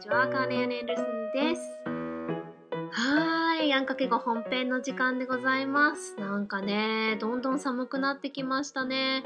[0.00, 1.60] ちは、カーネアン・エンダーソンです。
[1.84, 6.18] はーい、あんかけご本編の時間でございます。
[6.18, 9.22] なんかね、どんどん寒くなってきましたね。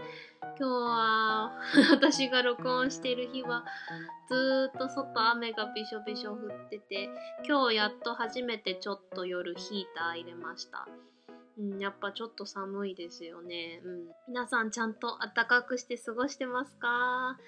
[0.58, 1.52] 今日は
[1.94, 3.64] 私が録音している日は
[4.28, 7.08] ずーっと外雨がびしょびしょ降ってて
[7.44, 10.88] 今日やっと初めてちょっと夜ヒーター入れました。
[11.58, 13.80] うん、やっぱちょっと寒いですよね。
[13.84, 17.38] うん、皆さんちゃんと暖かくして過ごしてますか？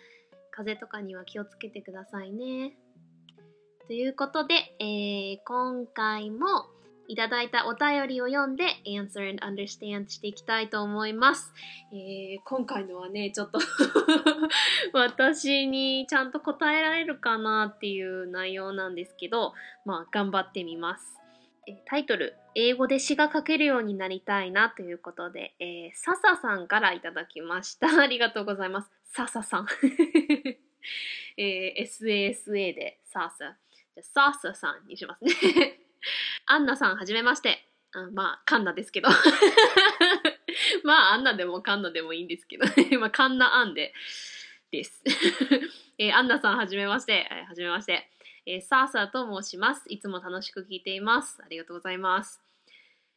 [0.52, 2.76] 風邪とかには気をつけてくださいね。
[3.86, 6.66] ということで、えー今回も
[7.06, 11.52] いただいたお便りを読んで Answer and Understand していきたいと思います。
[11.92, 13.60] えー今回のはね、ちょっと
[14.92, 19.54] 私にちゃんと答えられるかなっていう内容なんですけど、
[19.84, 21.20] まあ頑張ってみます。
[21.68, 27.86] えタイトル、英語で詩が書けるようになりたいなということで、えー、笹さんからいただきました。
[28.02, 28.90] ありがとうございます。
[29.12, 29.66] 笹さん。
[31.38, 33.56] えー SASA でサーサ。
[33.96, 35.32] じゃあサーサさんにしますね。
[36.46, 37.66] アンナさん、はじめまして。
[37.92, 39.08] あまあ、カンナですけど。
[40.84, 42.66] まあ、アンナでもカンナでもいいんですけど、
[43.00, 43.94] まあ、カンナアンで、
[44.70, 45.02] です。
[45.98, 47.26] えーアンナさん、はじめまして。
[47.30, 48.10] えーはじめまして。
[48.44, 49.84] えーサーサーと申します。
[49.88, 51.42] いつも楽しく聞いています。
[51.42, 52.42] ありがとうございます。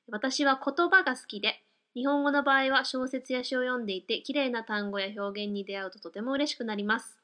[0.07, 1.61] 私は言葉が好きで、
[1.94, 7.19] 日本語の場合は小説や詩を読んでいて、綺麗な単語や表現に出会うととても嬉しくなります。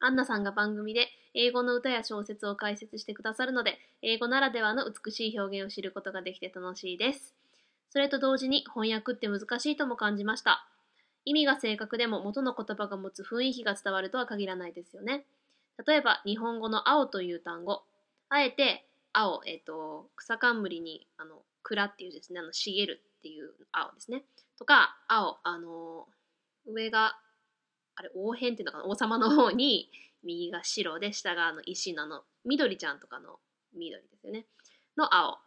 [0.00, 7.34] アンナさんが番組で英語の歌や小説を解説してくださるので、英語ならではの美しい表現を知ることができて楽しいです。
[7.90, 10.66] それと同時に翻訳って難しいとも感じました。
[11.24, 15.24] 意味が正確でも元の言葉が持つ雰囲気が伝わるとは限らないですよね。
[15.86, 17.82] 例えば、日本語の青という単語。
[18.28, 24.24] あえて、青、えっ、と、草冠に、あの、蔵っていうですね、あの、茂るっていう青ですね。
[24.58, 26.06] とか、青、あの、
[26.66, 27.18] 上が、
[27.96, 29.90] あれ、王辺っていうのかな、王様の方に、
[30.22, 33.38] 右が白で、下があの石のあの、緑ちゃんとかの
[33.74, 34.46] 緑ですよね。
[34.96, 35.38] の青。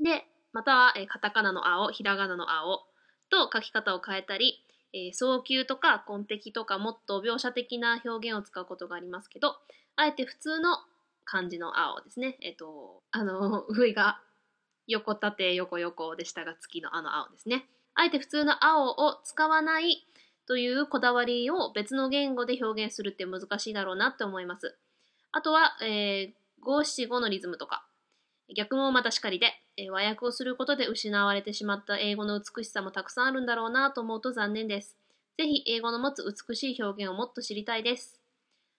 [0.00, 2.86] で、または、えーカタカナの青、ひらがなの青
[3.30, 9.56] と書き方を変えたり、えー早急とか根的とかもっと描写的な表現を使うことがありますけど、
[9.96, 10.78] あえて普通の
[11.24, 12.36] 漢字の青ですね。
[12.42, 14.20] えっ、と、あの、上が
[14.86, 17.66] 横縦横横で下が月のあの青ですね。
[17.94, 20.06] あえて普通の青を使わない
[20.46, 24.76] というこだわりを別の言語で表現するって難しいだろうなって思います。
[25.32, 27.86] あとは、えー、五七五のリズムとか、
[28.56, 34.96] 逆もまたしかりで、えー和訳をすることで失われてしまった英語の美しさもたくさんあるんだろうなと思うと残念です。
[35.36, 38.20] ぜひ英語の持つ美しい表現をもっと知りたいです。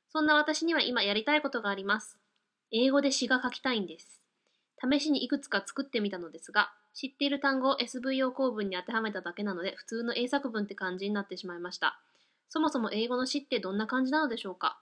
[0.09, 2.17] そんな私には今やりたいことがあります。
[2.71, 4.21] 英語で詩が書きたいんです。
[4.81, 11.99] 試しにいくつか作ってみたのですが、知っている単語を SVO 構文に当てはめただけなので、普通の英作文って感じになってしまいました。
[12.49, 14.79] そもそも英語の詩ってどんな感じなのでしょうか？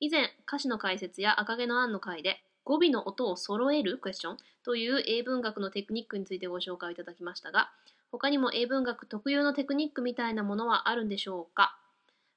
[0.00, 4.36] 以前、歌詞の解説や赤毛のアンの回で、語尾の音を揃えるクエスチョン
[4.66, 7.70] という英文学のテクニックについてご紹介いただきましたが、
[8.12, 11.74] 他にも英文学特有のテクニックみたいなものはあるんでしょうか？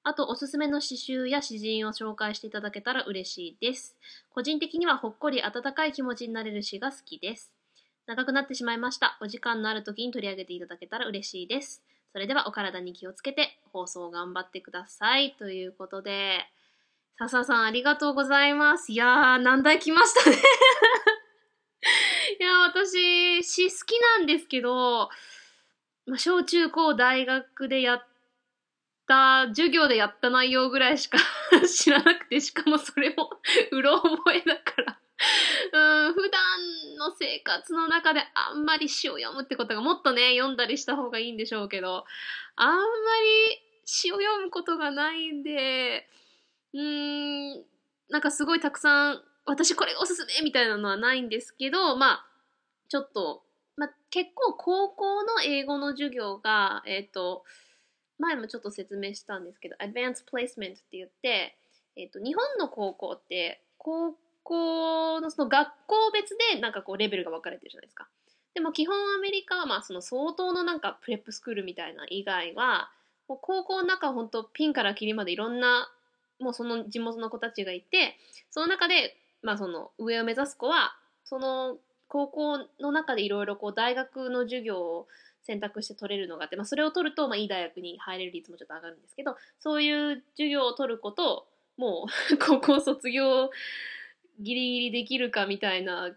[0.03, 3.97] あと、おすすめの詩集や詩人を紹介していただけたら嬉しいです。
[4.29, 7.51] 個人的にはほっこり温かい気持ちになれる詩が好きです。
[8.05, 9.17] 長くなってしまいました。
[9.21, 11.83] お時間のある時に取り上げていただけたら嬉しいです。
[12.11, 15.35] それではお体に気をつけて放送頑張ってください。
[15.37, 16.45] ということで、
[17.17, 18.91] 笹さんありがとうございます。
[18.91, 20.35] いやー、難題来ましたね。
[22.39, 25.09] いや、私、詩好きなんですけど、
[26.05, 28.07] ま、小中高大学でやっ
[29.07, 31.17] た、授業でやった内容ぐらいしか
[31.67, 33.29] 知らなくて、しかもそれも
[33.71, 34.99] うろ覚えだから。
[35.73, 42.05] うん、普段の生活の中であんまり詩を読むってことがもっとね、読んだりした方がいいんでしょうけど、
[42.55, 42.81] あんま
[43.49, 46.07] り詩を読むことがないんで、
[46.73, 47.65] うーん、
[48.09, 52.25] なんかすごいたくさん、私これがおすすめみたいなのはないんですけど、まあ、
[52.89, 53.43] ちょっと、
[53.75, 57.43] まあ、結構高校の英語の授業が、えっ、と、
[58.19, 61.57] 前もちょっと説明したんですけど、Advanced Placement って言って、
[61.95, 64.13] えっ、と、日本の高校って、高
[64.43, 68.07] 校のその学校別でなんかこうレベルが分かれてるじゃないですか。
[68.53, 72.91] でも基本アメリカはまあその相当のなんかプレップスクールみたいな以外は、
[73.27, 75.89] もう高校の中は本当ピンからキリまでいろんな
[76.39, 78.17] もうその地元の子たちがいて
[78.51, 85.07] その中で、まあ、その上を目指す子はその高校の中でいろいろこう大学の授業を
[85.41, 91.47] 選択して取れるのがあって、まあ、それを取ると、まあ、いい大学に入れる率もちょっと上がるんですけどそういう授業を取る子と
[91.77, 93.49] もう 高校卒業
[94.39, 96.11] ギリギリできるかみたいな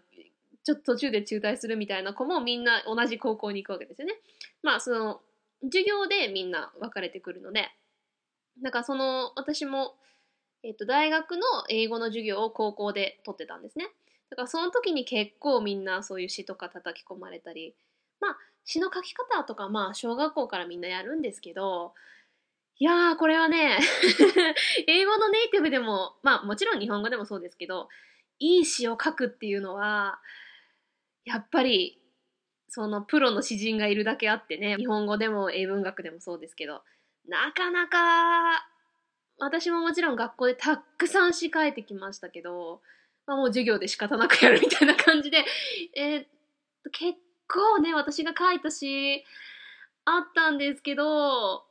[0.63, 4.15] ちょっと途中で中退するみたいな子もみんな同じ高校に行くわけですよね。
[4.63, 5.21] まあその
[5.63, 7.69] 授業でみんな分かれてくるので
[8.61, 9.95] だからその私も
[10.63, 13.89] えっと、大学の英語の授業を高校で取ってたんですね。
[14.29, 17.73] だからその時に結構みんなそういう詩とか叩き込まれたり、
[18.19, 21.93] まあ詩の書き方とかまあ小学校からみんなやるんですけど、
[22.79, 23.79] いやーこれはね、
[24.87, 27.89] 英語のネイティブでも、まあもちろん日本語でもそうですけど、
[28.39, 30.19] いい詩を書くっていうのは、
[31.25, 31.99] やっぱり
[32.69, 36.83] そのプロの詩人がいるだけあってね、日本語でも英文学でもそうですけど、
[37.27, 38.67] なかなか
[39.39, 42.81] 私ももちろん学校でたくさん詩書いてきましたけど、
[43.25, 45.45] まあもう授業で仕方なくやるみたいな感じで、
[45.95, 46.25] えー、
[46.91, 49.23] 結構ね、私が書いた詩
[50.05, 51.66] あったんですけど、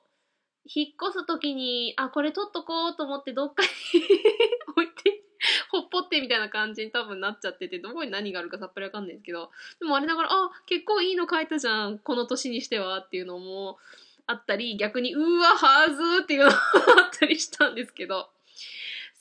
[0.72, 3.68] 引っ越す時に、あ、これ取っとこうと思ってどっかに
[4.76, 5.22] 置いて、
[5.70, 13.78] ほっぽってみたいな感じに多分なっちゃってて、どこに何があるかさっぱりわかんないんですけど、でもあれだから、あ、結構いいの書いたじゃん、この年にしてはっていうのも、
[14.26, 16.56] あったり、逆に、うわ、はずっていうのが
[17.04, 18.28] あったりしたんですけど、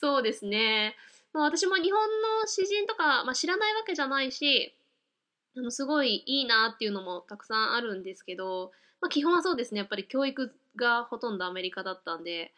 [0.00, 0.96] そうですね。
[1.32, 2.00] まあ、私も日本
[2.40, 4.74] の詩人とか、まあ、知らないわけじゃないし、
[5.56, 9.78] あの、すごいいいなっていうのもたくさんあるんですけど、まあ、基本はそうですね。
[9.78, 12.52] やっぱり教育がほとんどアメリカだったんで、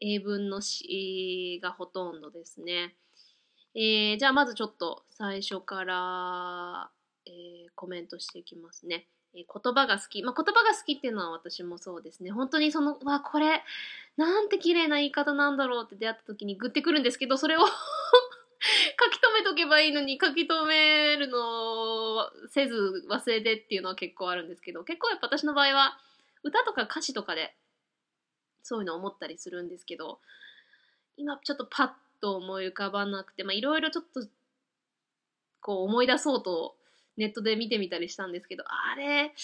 [0.00, 2.94] 英文の詩がほとんどですね。
[3.74, 6.90] えー、じゃあまずちょっと最初から、
[7.26, 9.06] えー、コメントしていきますね。
[9.34, 10.22] え言葉が好き。
[10.22, 12.30] まあ、言葉が好きっていうのは私もそうですね。
[12.30, 13.62] 本当にその、わ、これ、
[14.16, 25.98] なんて綺麗な言い方なんだろうって出会った時にグッてくるんですけど、それを 書き留めとけばいいのに書き留めるのをせず忘れてっていうのは結構あるんですけど、結構やっぱ私の場合は
[26.48, 27.54] 歌とか歌詞とかで
[28.62, 30.18] そういうの思ったりするんですけど、
[31.16, 31.90] 今ちょっとパッ
[32.20, 34.26] と思い浮かばなくて、いろいろちょっと
[35.60, 36.76] こう思い出そうと
[37.16, 39.34] ネットで見てみたりしたんですけど、あれ、な、絶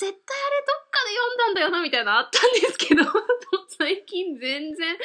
[0.00, 3.02] 対あれどっかで読んだんだよな、みたいなのあったんですけど、
[3.76, 4.96] 最近全然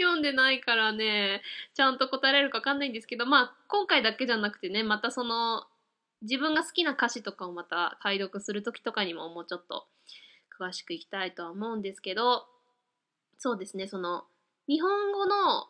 [0.00, 1.42] 読んでないからね、
[1.74, 5.66] ちゃんと答えられるかわかんないんですけど、まあ、今回だけじゃなくてね、またその、
[6.22, 9.86] 自分が好きな歌詞とかをまた解読する時とかにももうちょっと
[10.58, 12.46] 詳しくいきたいとは思うんですけど、
[13.38, 14.24] そうですね、その、
[14.66, 15.68] 日本語の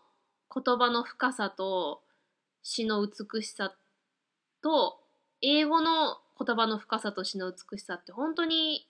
[0.54, 2.02] 言葉の深さと
[2.62, 3.74] 詩の美しさ
[4.62, 5.00] と
[5.42, 8.88] 英語の言葉の深さと詩の美しさって本当に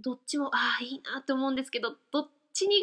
[0.00, 2.76] どっちもああいいなって思うんですけどどっちに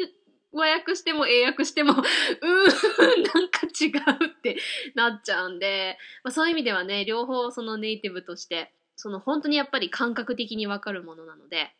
[0.54, 3.88] 和訳しても英訳しても うーんなんか違
[4.24, 4.58] うって
[4.96, 11.76] なっちゃうんで、まあ、そういう意味ではね両方そのネイティブとしてその本当にやっぱり感覚的にわかるものなので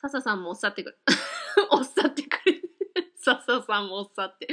[0.00, 0.98] 笹さんもおっしゃってくる
[1.70, 2.62] おっしゃってくる
[3.16, 4.48] 笹さんもおっしゃって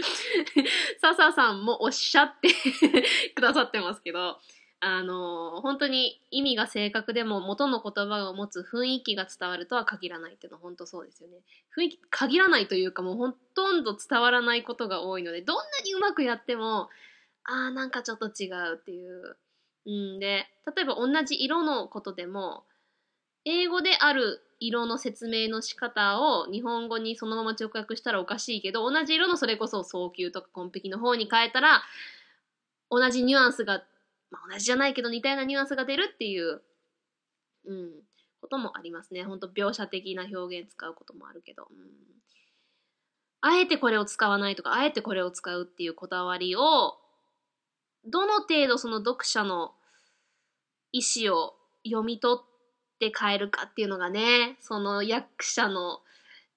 [1.00, 2.50] 笹さんもおっしゃって
[3.33, 4.39] くださってますけど
[4.81, 11.38] あの本当に意味が正確でも元の言葉を持つ雰囲気が伝わるとは限らないっていうのは本当そうですよね。
[11.75, 16.89] 雰囲気限らないというかもうほとんど伝わらないことが多いのでどんなにうまくやっても
[17.45, 19.38] あーなんかちょっと違うっていう。
[19.88, 22.65] うんで例えば同じ色のことでも
[23.45, 31.83] 英語である色の説明の仕方を日本語にそのまま直訳したらおかしいけど同じ色のそれこそ早急とかコンペキの方に変えたら
[32.89, 33.83] 同じニュアンスが
[34.31, 36.61] まあ、同じじゃないけど似たようなニュアンスが出るっていう、
[37.65, 37.91] うん、
[38.41, 39.23] こともありますね。
[39.23, 41.77] ほんと描写的な表現使うこともあるけど、うん。
[43.41, 46.95] あえてこれを使わないとか、あえてこれを使うっていうこだわりを、
[48.05, 49.74] どの程度その読者の
[50.91, 52.45] 意思を読み取っ
[52.99, 56.01] て変えるかっていうのがね、その役者の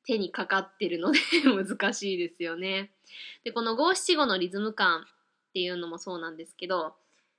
[0.06, 2.90] 手にかかってるので 難しいですよね。
[3.44, 6.96] で、この五七五のリズム感っていうのもそうなんですけど、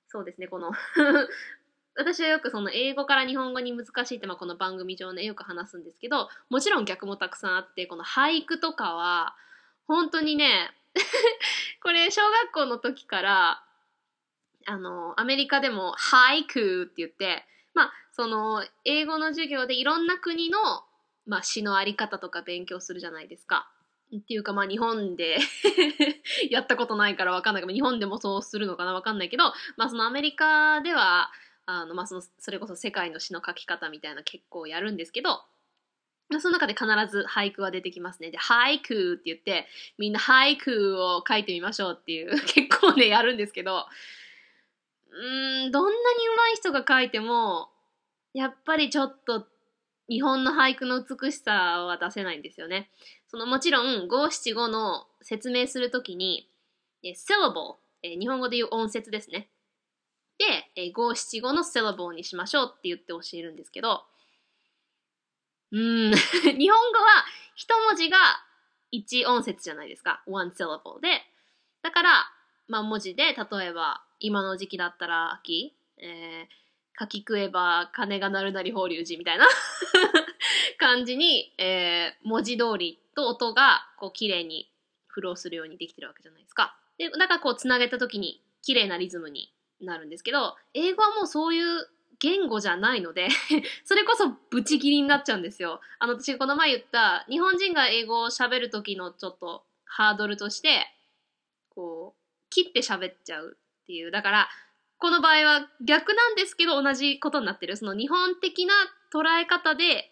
[0.07, 0.71] そうですね、この
[1.95, 9.35] 私はよくその英語から日本語に難しいってまあこの番組上でよく話すんですけどもちろん逆もたくさんあってこの俳句とかは
[9.85, 10.71] 本当にね
[11.83, 13.63] これ小学校の時から
[14.65, 20.59] あのアメリカでも俳句って言ってまあその英語の授業でいろんな国の、
[21.25, 23.71] まあ、詩のあり方とか勉強するじゃないですか。
[24.13, 25.37] っていうかまあ日本で
[26.51, 31.31] やったことないからわかんないけど日本でもそうするのかなわかんないけどまあそのアメリカでは
[31.65, 35.45] あのまあそのそれこそ世界の詩の書き方みたいな結構やるんですけど
[36.41, 38.31] その中で必ず俳句は出てきますね。
[38.31, 43.87] で、俳句って言って、みんな俳句を書いてみましょうっていう、 結構ね、やるんですけど、
[45.09, 47.71] うーん、どんなに上手い人が書いても、
[48.33, 49.47] やっぱりちょっと
[50.09, 52.89] 日本の俳句の美しさは出せないんですよね。
[53.27, 56.49] そのもちろん五七五の説明するときに、
[57.03, 59.49] え syllable、日本語で言う音節ですね。
[60.75, 64.03] で、五七五の syllable にしましょうって言って教えるんですけど、
[65.71, 66.11] うん、
[66.57, 68.17] 日本語は一文字が
[68.89, 70.23] 一音節じゃないですか。
[70.25, 71.21] one syllable で、
[71.83, 72.31] だから、
[72.67, 76.68] まあ文字で、例えば、今の時期だったら秋、えー、
[76.99, 79.47] 柿食えば金が鳴るなり法隆寺みたいな
[80.77, 84.69] 感じに、えー、文字通りと音がこう綺麗に
[85.07, 86.77] フローするようにできてるわけじゃないですか。
[86.97, 91.89] で、だからこうつなげた時に綺麗なリズムになるんですけど、英語はもうそういう
[92.19, 93.29] 言語じゃないので
[93.85, 95.79] それこそブチギリになっちゃうんですよ。
[95.99, 100.85] あの、私この前言った、日本人が英語を喋る時のちょっとハードルとして、
[101.69, 104.11] こう、切って喋っちゃうっていう。
[104.11, 104.49] だから、
[104.99, 107.77] この場合は逆なんですけど同じことになってる。
[107.77, 108.73] その日本的な
[109.13, 110.11] 捉え方で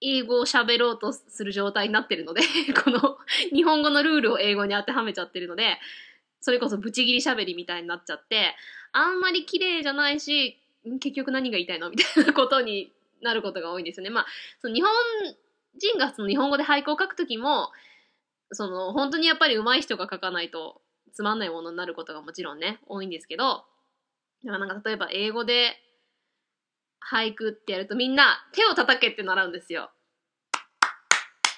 [0.00, 2.42] 英語を喋ろうとする状態になってるので、
[2.84, 3.18] この
[3.52, 5.78] 日本語のルールを英語に当てはめちゃってるので、
[6.40, 8.54] それこそブチギリ喋りみたいになっちゃって、
[8.92, 10.58] あんまり綺麗じゃないし、
[11.00, 14.10] 結局何が言いたいのみたいなことになることが多いんですよね。
[14.10, 14.26] まあ、
[14.60, 14.90] その日本
[15.76, 17.72] 人がその日本語で俳句を書くときも、
[18.52, 20.80] その本当にやっぱり上手い人が書かないと
[21.12, 23.64] つまんないものになることがもちろんね、多いんですけど、
[24.44, 25.76] だからなんか例えば英語で
[27.12, 29.90] 俳句ってやるとみんな手を叩けって習うんですよ。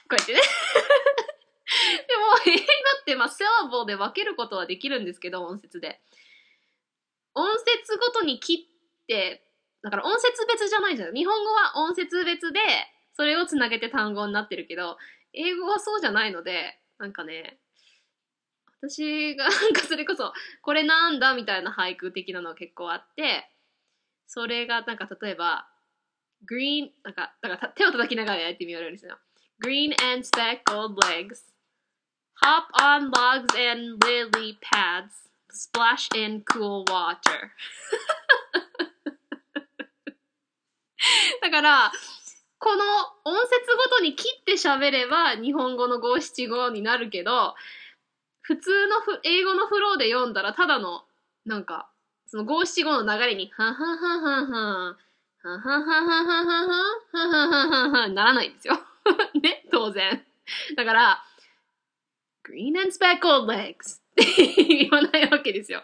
[0.08, 0.40] こうやってね。
[2.08, 2.64] でも英語
[3.00, 6.00] ってまあセラボで分けることはできるんですけど、音節で。
[7.34, 8.68] 音節ごとに切
[9.02, 9.46] って、
[9.82, 11.14] だから音節別じゃないじゃん。
[11.14, 12.60] 日本語は音節別で、
[13.14, 14.99] それをつなげて単語になってるけど、
[15.32, 17.60] 英語はそうじゃないので、なんかね、
[18.82, 20.32] 私が なんかそれこそ、
[20.62, 23.50] これなんだみたいな俳句的なのが結構あって、
[24.26, 25.68] それがなんか例えば、
[26.50, 29.18] green、なんか、だから手を叩きながらやってみようですよ。
[29.62, 31.52] green and speckled legs,
[32.42, 37.20] hop on logs and lily pads, splash in cool water.
[41.42, 41.92] だから、
[42.58, 42.84] この
[43.25, 47.54] 音節ごとに切って喋れば日本語の五七五になるけど、
[48.42, 51.04] 普通のふ英語のフローで読んだらただの、
[51.44, 51.90] なんか、
[52.26, 54.97] その五七五の流れに、ははははは、
[55.42, 56.66] はははははは
[57.12, 58.75] ははははならないんですよ。
[59.42, 60.25] ね、当然。
[60.76, 61.25] だから、
[62.44, 65.82] green and speckled legs って言わないわけですよ。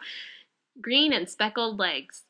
[0.80, 2.26] green and speckled legs.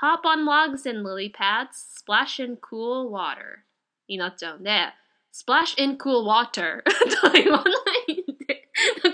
[0.00, 3.64] hop on logs and lily pads, splash in cool water
[4.08, 4.92] になっちゃうんで、
[5.32, 6.82] splash in cool water
[7.20, 7.70] とは言わな
[8.12, 8.23] い、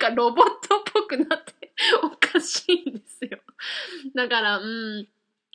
[0.01, 3.39] かロボットっぽくなっておかしいんですよ。
[4.15, 5.07] だから、うん、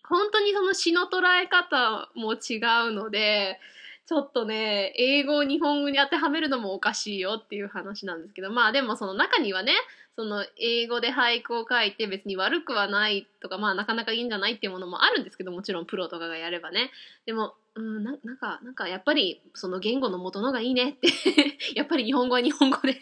[0.08, 2.58] 本当にその詩の捉え方も違
[2.90, 3.60] うので、
[4.08, 9.74] ちょっとね、英語を日本語に当てはめるのもおかしいよっていう話なんですけど、まあでもその中にはね、
[10.16, 16.92] その英語で俳句を書いて別に悪くはないとか、まあなかなかいいんじゃないっていうものもあるんですけど、もちろんプロとかがやればね。
[17.26, 21.10] でも、うん、ななんか、なんかやっぱりその言語の元のがいいねって、
[21.76, 22.94] やっぱり日本語は日本語で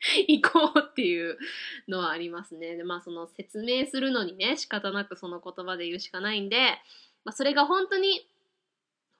[0.28, 1.38] 行こうっていう
[1.88, 2.76] のはありますね。
[2.76, 6.78] で、まあその説明するのにね、仕方なくその言葉で言うしかないんで、
[7.24, 8.26] まあそれが本当に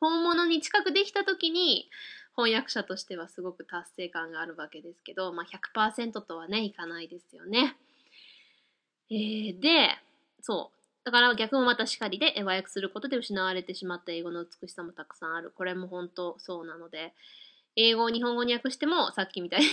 [0.01, 1.91] 本物に近くできた時に
[2.35, 5.47] 翻訳者としてはすごく達成感があるわけですけど、まあ、
[5.77, 7.77] 100%とはねいかないですよね。
[9.11, 9.91] えー、で
[10.41, 17.13] そうだから逆もまたしかりで和訳することで失われてしまった英語の美しさもたくさんあるこれも本当そうなので
[17.81, 19.67] 英語を日本語に訳してもさっきみたいに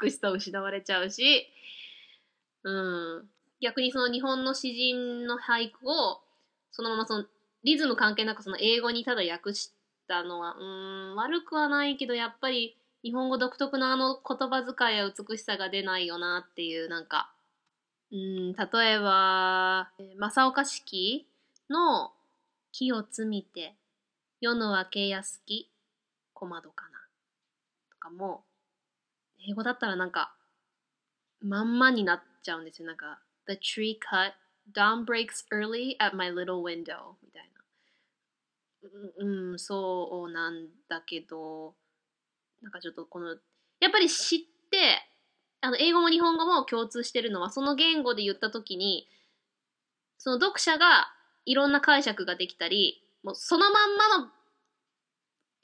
[0.00, 1.46] 美しさを失われちゃうし、
[2.62, 3.28] うん、
[3.60, 6.20] 逆にその日本の詩人の俳句を
[6.70, 7.24] そのままその
[7.64, 9.72] リズム関係なくその英語にただ訳し
[10.06, 17.32] たのは、うん、悪くはないけど、やっぱり日本語独特のあの言葉遣いや美しさが出ないよなっていう、なんか、
[18.12, 21.26] うん、例えば、正岡子規
[21.70, 22.12] の
[22.72, 23.74] 木を摘みて、
[24.40, 25.70] 世の明けやすき
[26.34, 27.03] 小窓かな。
[28.04, 28.44] かも、
[29.48, 30.34] 英語だったらなんか、
[31.40, 32.86] まんまになっちゃうんですよ。
[32.86, 34.32] なんか、The tree cut
[34.72, 38.88] Dawn breaks early at my little window みたいな。
[39.22, 41.74] うん、うん、そうなんだけど、
[42.62, 43.36] なんかちょっとこの、
[43.80, 44.38] やっぱり知っ
[44.70, 45.00] て、
[45.62, 49.08] あの、英語も日本語も共通してるのは、その言語で言ったときに、
[50.18, 51.08] その読者が
[51.46, 54.30] いろんな解釈ができたり、もうそのまんまの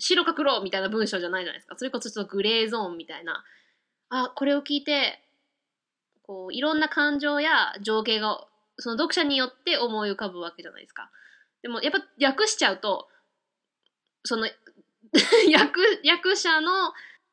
[0.00, 1.76] 白か黒みたいな文章じゃないじゃないですか。
[1.78, 3.44] それこそちょっとグレーゾーンみたいな。
[4.08, 5.22] あ、これを聞いて、
[6.22, 8.46] こう、いろんな感情や情景が
[8.78, 11.10] その読者によって思い浮かぶわけじゃないですか。
[11.62, 13.08] でもやっぱ訳しちゃうと、
[14.24, 14.46] その
[15.48, 16.92] 役役者の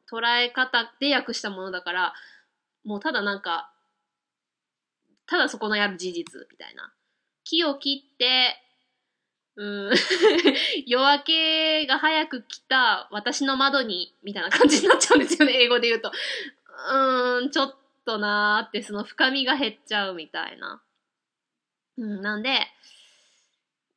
[0.10, 2.14] 捉え方で訳したものだから、
[2.84, 3.72] もうただなんか、
[5.26, 6.94] ただそこのやる事実みたいな。
[7.44, 8.58] 木を切って、
[9.58, 9.92] うん、
[10.86, 16.12] 夜明けが早く来た私の窓に、みたいな感じになっちゃうんですよね、 英語で言うと。
[16.90, 20.84] うーん、ちょっとなーってその深みが減っちゃうみたいな。
[21.98, 22.68] うん、なんで、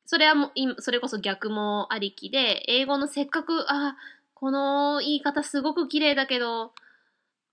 [0.07, 3.95] それはもう、それこそ逆もありきで、英語のせっかく、あ、
[4.33, 6.73] この言い方すごく綺麗だけど、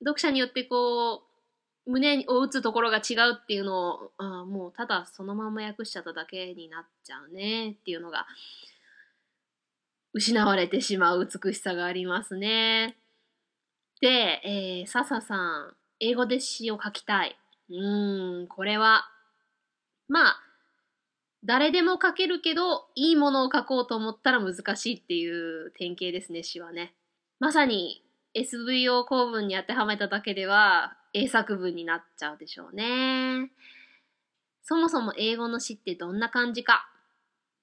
[0.00, 1.27] 読者によってこう、
[1.88, 8.26] 胸を打つところが違うっていうのを、あもうただそのまま訳しちゃっただけになっちゃうねっていうのが、
[10.12, 12.98] 失われてしまう美しさがありますね。
[14.02, 17.38] で、えー、笹さん、英語で詩を書きたい。
[17.70, 19.04] うーん、これは、
[20.08, 20.40] まあ、
[21.42, 26.94] 誰でも書けるけど、いいものを書こうと思ったら難しいっていう典型ですね、詩はね。
[27.38, 28.04] まさに
[28.34, 33.50] SVO 構文に当てはめただけでは英作文になっちゃうでしょうね。
[34.62, 36.88] そもそも英語の詩ってどんな感じか。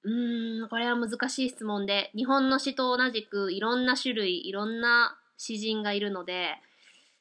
[0.02, 6.56] うーん、これは難しい質問で、日本の詩と同じくいろんな種類、いろんな詩人がいるので、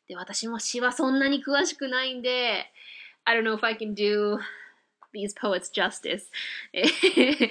[0.07, 2.71] で、私も詩はそんなに詳しくないんで、
[3.25, 4.37] I don't know if I can do
[5.11, 6.29] these poets justice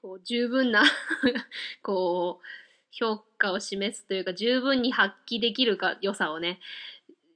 [0.00, 0.84] こう十分な
[1.82, 2.46] こう
[2.90, 6.58] 評価を示すというか十分に発揮できるか良さをね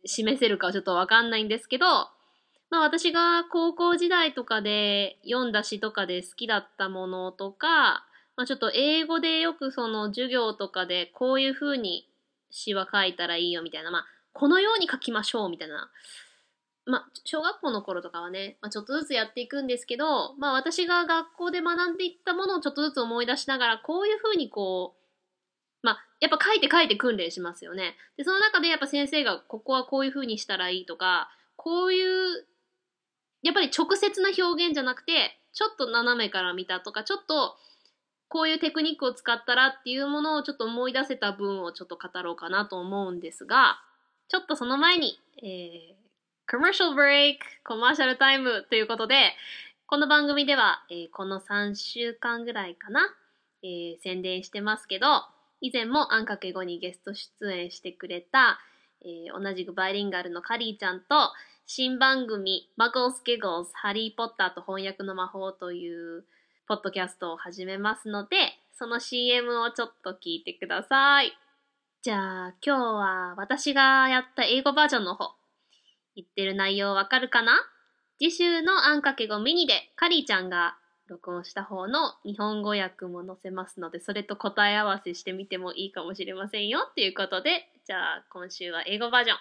[0.05, 1.87] 示せるかはちょっとわかんないんですけど
[2.71, 8.05] まあ私が高校時代とかで読んだ詩とかで好きだったものとか、
[8.37, 12.09] まあ、ちょっと英語でよくその授業とかでこういう風に
[12.51, 15.89] 詩は書いたらいいよみたいな、まあこのように書きましょうみたいな
[16.87, 25.04] まあ、小学校の頃とかはね、まあ、ちょっとずつやっていくんですけど、まあ、私が学校で学んでいったものをちょっとずつ思い出しながら、こういうふうにこう、
[25.85, 27.95] まあ、やっぱ書いて書いて訓練しますよね。
[28.17, 32.47] で、その中でやっぱ先生が、ここはこういうふうにしたらいいとか、こういう、
[33.43, 37.57] やっぱり直接な表現じゃなくて、ちょっと斜めから見たとか、ちょっと、
[38.29, 43.79] こういうテクニックを使ったらっていうものをちょっと思い出せた分をちょっと語ろうかなと思うんですが、
[44.29, 49.35] ちょっとその前に、えー、コマーシャルブレイク、コマーシャルタイムということで、
[49.87, 53.03] この番組では、えー、この3週間ぐらいかな、
[53.62, 55.27] えー、宣伝してますけど、
[55.64, 58.59] 以前もあんかけ語にゲスト出演してくれた、
[59.00, 61.33] えー、同じくバイリンガルのカリーちゃんと、
[61.64, 66.27] 新番組、マグルス・ギグルズ、ハリー・ポッターと翻訳の魔法という
[66.68, 68.37] ポッドキャストを始めますので、
[68.74, 71.33] その CM をちょっと聞いてください。
[72.03, 75.31] じゃあ今日は私がやった英語バージョンの方、
[76.14, 77.55] 言ってる内容わかるかな？
[78.18, 89.37] 次週のあんかけごミニでカリーちゃんが録音した方の日本語訳も載せますので、それと答え合わせしてみてもいいかもしれませんよっていうことで、じゃあ今週は英語バージョン。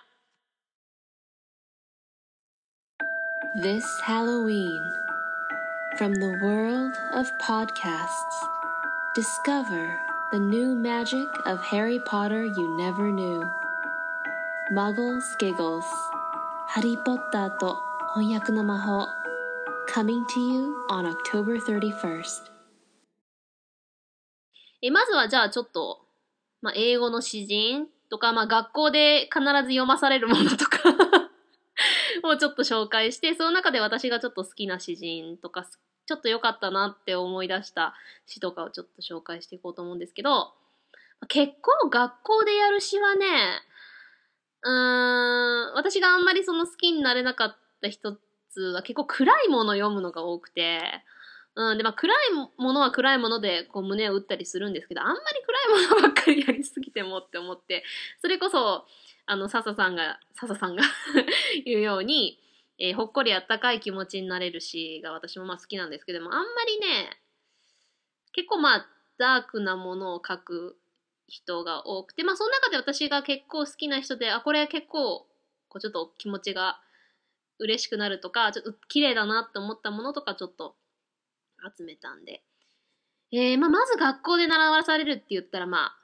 [3.61, 4.81] This Halloween,
[5.97, 8.09] from the world of podcasts,
[9.15, 9.95] discover
[10.31, 13.43] the new magic of Harry Potter you never knew.
[14.71, 15.83] Muggles Giggles
[16.67, 17.77] ハリー・ポッターと
[18.15, 19.22] 翻訳の魔法
[19.87, 22.53] Coming to you on October 31st
[24.81, 26.01] えまずはじゃあちょっと、
[26.61, 30.79] まあ、英語の詩人とか、まあ、学校で必ず読まされるものとか
[32.23, 35.65] をちょっと紹介して、その中で私がちょっと好きな詩人とか、
[36.05, 40.53] ちょっと良かったなって思い出した詩とかをちょっと紹介していこうと思うんですけど、
[41.27, 43.61] 結構学校でやる詩はね、
[44.63, 48.13] うーん、私があんまりその好きになれなかった一
[48.53, 50.79] つは結構暗いもの読むのが多くて、
[51.55, 52.17] うん、で、まあ暗い
[52.57, 55.19] ものは暗いものでこう胸を打ったりするんですけど、あんまり
[55.69, 57.83] 暗いものばっかりやりすぎてもって思って、
[58.21, 58.85] それこそ、
[59.25, 60.83] あの、笹さんが、笹さんが
[61.65, 62.39] 言うように、
[62.79, 67.09] えー、ほっこりあったかい気持ちになれるしが私もまあ好きなんですけども、あんまりね、
[68.33, 68.87] 結構まあ、
[69.17, 70.75] ダークなものを書く
[71.27, 75.27] 人が多くて、まあその中で私が結構好きな人で、あ、これ結構、
[75.69, 76.79] こうちょっと気持ちが
[77.59, 80.75] 嬉しくなるとか、ちょっと綺麗だなって思ったものとかちょっと
[81.77, 82.43] 集めたんで。
[83.31, 85.97] えー、まあまず学校で習わされるって言ったら、まあ、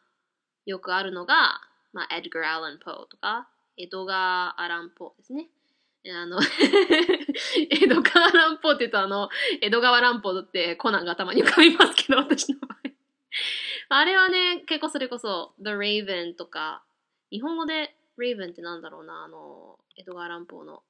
[0.66, 1.62] よくあるのが、
[1.94, 5.50] まあ、エドガー・アラン・ポーとか、エドガー・アラン・ポーですね。
[6.08, 6.40] あの
[7.70, 9.30] エドガー・アランポーって言うとあの、
[9.62, 12.80] 江戸川乱歩ってコナンが頭に浮かびますけど、 私の場合
[13.90, 16.84] あれはね、結構それこそ The Raven とか、
[17.32, 20.84] 日本語で Raven ってなんだろうな、あの、江戸川乱歩の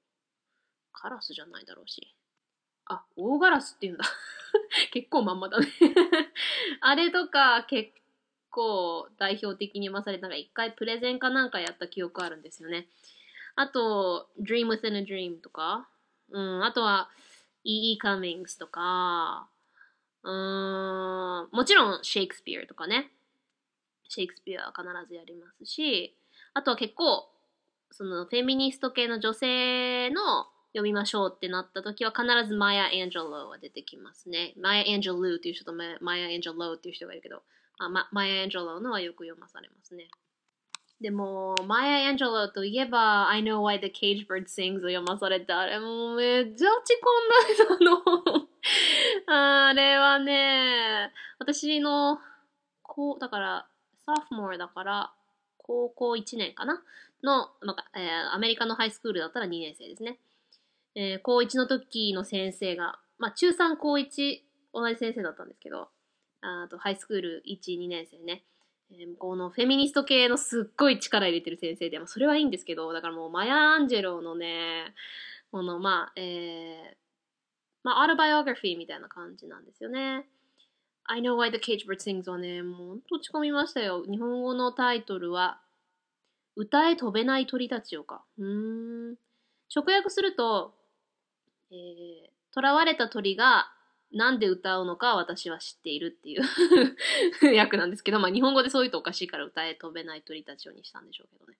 [0.93, 2.15] カラスじゃないだろうし。
[2.85, 4.05] あ、大ガラスって言うんだ。
[4.91, 5.67] 結構まんまだね
[6.81, 7.91] あれとか結
[8.49, 12.87] 構代表的に読まされたのが一回プレゼンかなんかやった記憶あるんですよね。
[13.55, 15.87] あと、Dream Within a Dream とか、
[16.29, 17.09] うん、あとは
[17.63, 17.99] E.E.
[18.01, 19.49] Cummings とか、
[20.23, 23.11] うん、もちろんシェイクスピアとかね。
[24.07, 26.15] シェイクスピアは必ずやりますし、
[26.53, 27.29] あとは結構
[27.91, 34.53] そのフェミニスト系の女性の読みましょうってなった時は必ずマヤ・エンジェローは出てきますね。
[34.57, 37.41] マヤ・エンジェローっていう人とマヤ・エンジェローっていう人がいるけど、
[37.79, 40.09] あま、マヤ・エンジェローのはよく読まされますね。
[41.01, 45.59] でも、マヤ・エンジェローといえば、I know why the cage bird sings を読まされた。
[45.59, 48.47] あれもうめっちゃ落ち込んだの。
[49.69, 52.19] あれはね、私の、
[52.83, 53.67] こう、だから、
[54.05, 55.13] サーフモアだから、
[55.57, 56.83] 高校1年かな？
[57.23, 60.19] の、まあえー、アメリカのハイスクールだったら2年生ですね。
[60.95, 64.39] えー、高1の時の先生が、まあ、中3高1
[64.73, 65.89] 同じ先生だったんですけど、
[66.41, 68.43] あとハイスクール1、2年生ね。
[68.91, 74.93] えー、このフェミニスト系のすっごい力入れてる先生で、まあ、それはいいんですけど、だからもうマヤ・アンジェロのね、
[75.51, 76.95] この、まあ、えー、
[77.83, 80.27] まあ、アートバイオグラフィーみたいな感じなんですよね。
[81.05, 84.03] I know why the cage bird sings はね、もうほんと落ち込みましたよ。
[84.05, 85.59] 日本語のタイトルは、
[86.55, 88.23] 歌え飛べない鳥たちよか。
[88.37, 89.15] うーん。
[89.73, 90.73] 直訳すると、
[91.71, 93.71] えー、囚われた鳥が
[94.11, 96.37] なんで歌うのか私は知っているってい
[97.51, 101.57] う 役なんですけど、まあ日本語でそういうとおかしいから歌え飛べない鳥たちをにしたんでしょうけどね。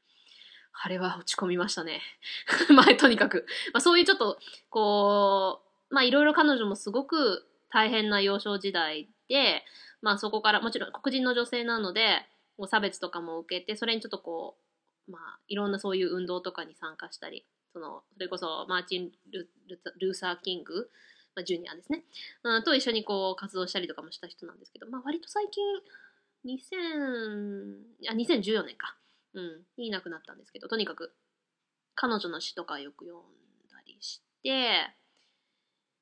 [0.82, 2.02] あれは落ち込みましたね。
[2.74, 9.64] まあとにかく、まあそういうちょっと、こう、まあいろいろ彼女もすごく大変な幼少時代で、
[10.02, 12.26] まあそこからもちろん黒人の女性なので、
[12.68, 14.58] 差別とかも受けて、それにちょっとこ
[15.08, 19.50] う、まあいろんなそういう運動とかに参加したり、そのそれこそマーチン・ル
[20.00, 20.90] ルーサー・キング、
[21.36, 22.04] まあ、ジュニアですね、
[22.44, 25.64] うん、と一緒にこう活動したりとかもした人なんですけど、まあ、割と最近
[26.46, 28.96] 2000あ2014年か、
[29.34, 31.14] うん、にいなくなったんですけどとにかく
[31.96, 33.22] 彼女の詩とかよく読ん
[33.70, 34.88] だりして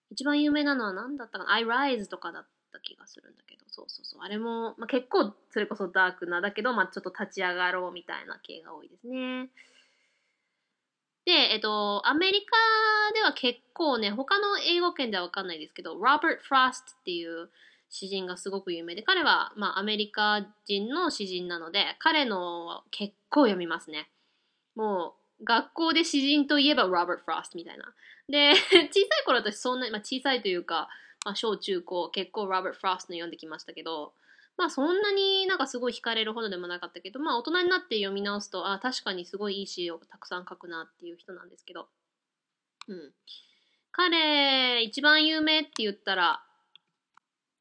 [0.10, 4.22] 一番有名なのは何だったかな？I Rise とかだった気がするんだけどそうそうそう。
[4.24, 9.50] あれも、まあ、結構それこそダークなだけど、まあ、ちょっと立ち上がろうみたいな系が多いですね。
[11.28, 12.56] で、えっと、アメリカ
[13.14, 16.38] では結構ね、他の英語圏ではわかんないですけど、ロバート・フロ
[16.72, 17.50] ストっていう
[17.90, 24.10] 詩人がすごく有名で、彼は、まあ、アメリカ人の詩人なので、彼の結構読みますね。
[24.78, 27.94] もう、学校で詩人といえばロバート・フロストみたいな。
[28.30, 30.88] で、 小さい頃私そんな、まあ、小さいというか、
[31.26, 34.14] まあ、小中高結構ロバート・フロストの読んできましたけど、
[34.58, 41.88] まあそんなになんかすごい惹かれるほどでもなかったけど、まあ大人になって読み直すと、あ確かにすごいいい詩をたくさん書くなっていう人なんですけど。
[42.88, 43.14] うん。
[43.92, 46.44] 彼、一番有名って言ったら、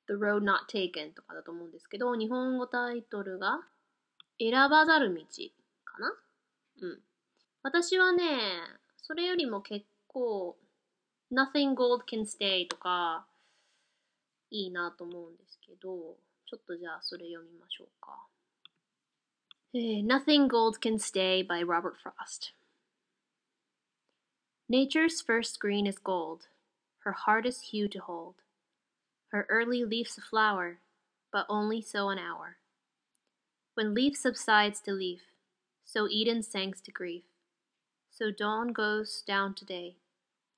[0.07, 3.61] The Road Not Taken とかだと思うんですけど、日本語タイトルが、
[4.39, 5.23] 選ばざる道
[5.85, 6.13] かな？
[6.83, 7.01] うん。
[7.63, 8.25] 私はね、
[9.03, 10.57] それよりも結構、
[11.33, 13.27] Nothing Gold Can Stay とか、
[14.51, 18.28] いいなと思うんですけど、ちょっとじゃあそれ読みましょうか。
[19.74, 22.52] えー、Nothing Gold Can Stay by Robert Frost
[24.68, 26.48] Nature's first green is gold,
[27.06, 28.36] her hardest hue to hold.
[29.32, 30.80] Her early leaf's a flower,
[31.32, 32.58] but only so an hour.
[33.76, 35.22] When leaf subsides to leaf,
[35.86, 37.24] so Eden sinks to grief.
[38.10, 39.96] So dawn goes down today,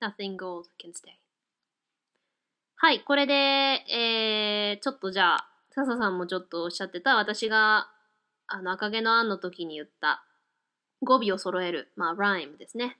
[0.01, 1.19] nothing gold can stay.
[2.75, 5.49] はい、これで、えー、ちょっとじゃあ、
[5.86, 7.88] 笹さんもちょっとおっしゃってた、私が、
[8.46, 10.24] あの、赤毛のアンの時に言った
[11.02, 12.98] 語尾を揃える、まあ、ライムですね。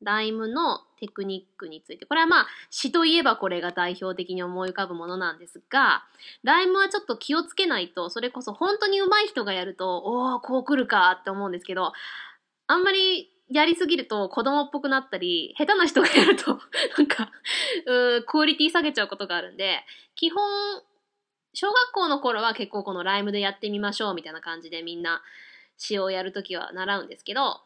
[0.00, 2.06] ライムのテクニックについて。
[2.06, 6.04] これはまあ、詩といえばこれが代表的に思い浮かぶものなんですが、
[6.44, 11.92] ライムはちょっと気をつけないと、それこそ本当に上手い人がやると、おおこう来るかって思うんですけど、
[12.66, 16.60] あんまりやりすぎると子供っぽくなったり、下手な人がやると、
[16.98, 17.30] なんか、
[17.86, 19.80] うクオリティ下げちゃうことがあるんで、
[20.14, 20.42] 基本、
[21.54, 25.22] 小学校の頃は結構このライムでやってみましょうみたいな感じでみんな
[25.76, 27.60] 詩をやるときは習うんですけど、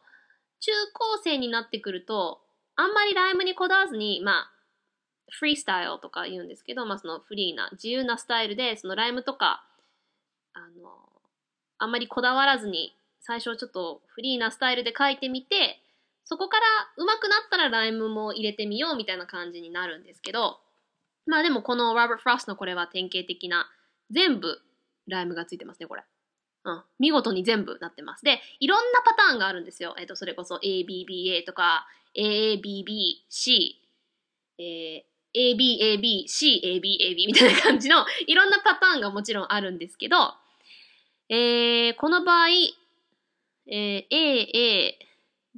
[0.59, 2.39] 中高生になってくると、
[2.75, 4.51] あんまりライムにこだわずに、まあ、
[5.29, 9.63] フリースタイルとか言うんですけど、まあそのフリーな、自由なスタイルで、そのライムとか、
[10.53, 10.91] あの、
[11.79, 15.79] あんまりこだわらずに、最初ちょっとフリーなスタイルで書いてみて、
[16.25, 16.63] そこから
[16.97, 20.59] 上手くなったらライムも入れてみようみたいな感じになるんですけど、
[21.25, 23.69] まあでもこの Robert Frost のこれは典型的な
[24.11, 24.59] 全部
[25.07, 26.03] ライムがついてますね、これ。
[26.65, 26.83] うん。
[26.99, 28.23] 見事に全部なってます。
[28.23, 29.95] で、いろんなパターンがあるんですよ。
[29.97, 33.75] えっ、ー、と、それこそ ABBA とか AABBC、
[34.59, 40.17] えー、ABAB、CABAB みたいな感じのいろんなパターンがもちろんあるんですけど、
[41.29, 42.47] えー、この場合、
[43.67, 44.93] えー、AA、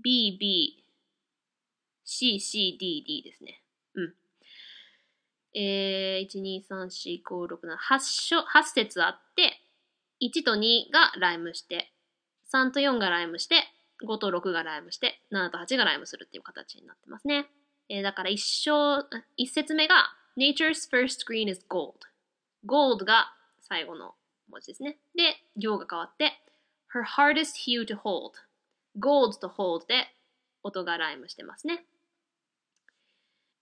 [0.03, 0.85] BB、
[2.05, 3.61] CCDD ですね。
[5.55, 9.61] えー、1、2、3、4、5、6、7、8章、8節あって、
[10.21, 11.93] 1と2がライムして、
[12.53, 13.63] 3と4がライムして、
[14.05, 17.47] 5と6がライムして、7と8がライムするっていう形になってますね。
[17.87, 18.99] えー、だから一章、
[19.37, 19.95] 一節目が
[20.37, 21.93] Nature's first green is gold.
[22.67, 24.15] gold が最後の
[24.49, 24.97] 文字ですね。
[25.15, 26.33] で、行が変わって
[26.93, 28.31] Her hardest hue to hold.
[28.99, 30.07] gold と hold で
[30.63, 31.85] 音がライムしてますね。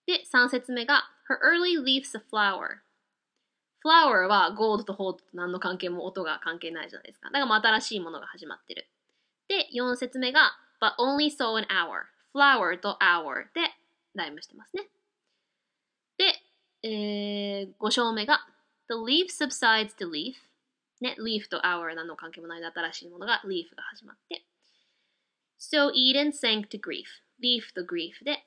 [0.06, 2.82] で、3節目が Her early leaves a flower.
[3.84, 7.28] flower は gold と hold と何の関係も音が関係ないじゃないですか。
[7.28, 8.88] だからもう新しいものが始まってる。
[9.48, 12.14] で、4節目が But only so an hour.
[12.34, 13.72] flower と hour で
[14.16, 14.90] ライムしてますね。
[16.18, 18.46] で、えー、5章目が
[18.90, 20.34] The leaf subsides to leaf
[21.00, 24.44] ね、leaf と hour 何の関係もない新しいものが leaf が始まって
[25.60, 27.06] So Eden sank to grief
[27.42, 28.46] leaf と grief で。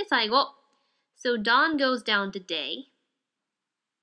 [0.00, 0.54] で、最後。
[1.16, 2.88] So dawn goes down to day.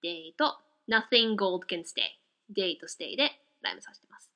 [0.03, 2.17] Day と nothing gold can stay.
[2.55, 4.31] Day と stay でライムさせてます。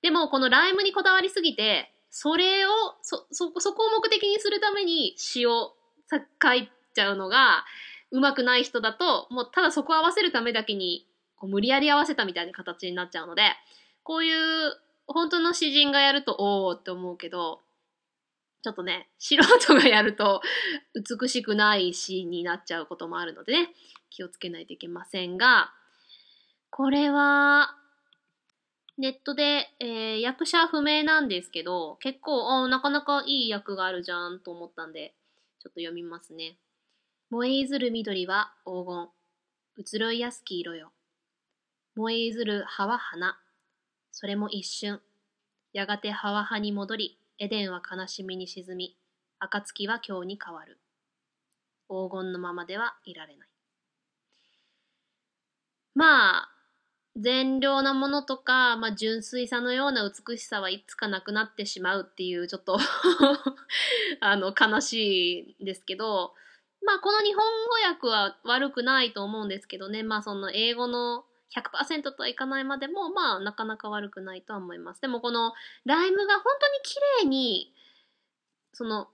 [0.00, 5.74] でもこのライムにこだわりすぎてそれを、そ、そ、そこを目的にするために詩を
[6.42, 7.64] 書いちゃうのが、
[8.10, 13.42] うまくない人だと、もうただそこを合わせるためだけに、こう無理やり合わせたみたいな形になっちゃうので、
[14.02, 17.60] こういう本当の詩人がやると、おーって思うけど、
[18.62, 20.40] ちょっとね、素人がやると
[20.94, 23.74] 美しくない詩になっちゃうこともあるのでね、
[24.10, 25.72] 気をつけないといけませんが、
[26.70, 27.76] これは、
[28.98, 35.14] ネットで、えー、役者不明なんですけど、結構、あなかなかいい役があるじゃんと思ったんで、
[35.58, 36.56] ちょっと読みますね。
[37.30, 39.08] 燃えいずる緑は黄金。
[39.76, 40.92] 移ろいやすき色よ。
[41.96, 43.38] 燃えいずる葉は花。
[44.12, 45.00] それも一瞬。
[45.72, 48.96] やがて葉は葉に戻り、エデンは悲しみに沈み、
[49.38, 50.78] 暁は今日に変わる。
[51.88, 53.48] 黄金のままではいられない。
[55.94, 56.52] まあ、
[57.16, 62.78] 善良なものとか、まあ、純粋さのような美しさはいつかなくなってしまうっていうちょっと
[64.20, 66.32] あの悲しいですけど
[66.84, 75.52] まあこの日本語訳は悪くないと思うんですけどねまあその英語の100%とはいかないまでもまあなかなか悪くないとは思いますでもこの
[75.84, 77.72] ライムが本当に綺麗に
[78.72, 79.08] その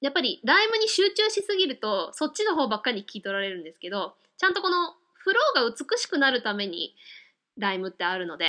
[0.00, 4.94] やっぱりライムに集中しすぎるとそっちの方ばっかり聞き取られるんですけどちゃんとこの
[5.26, 6.94] フローが美しくなるために
[7.58, 8.46] ライムってあるので、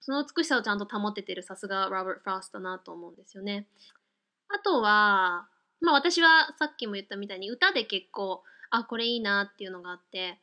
[0.00, 3.66] その美しさをちゃんと保ててるさすがロバート・フロストだなと思うんですよね。
[4.48, 5.46] あとは、
[5.80, 10.40] まあ私はさっきも言ったみたいに歌で結構、あ、これいいなっていうのがあって、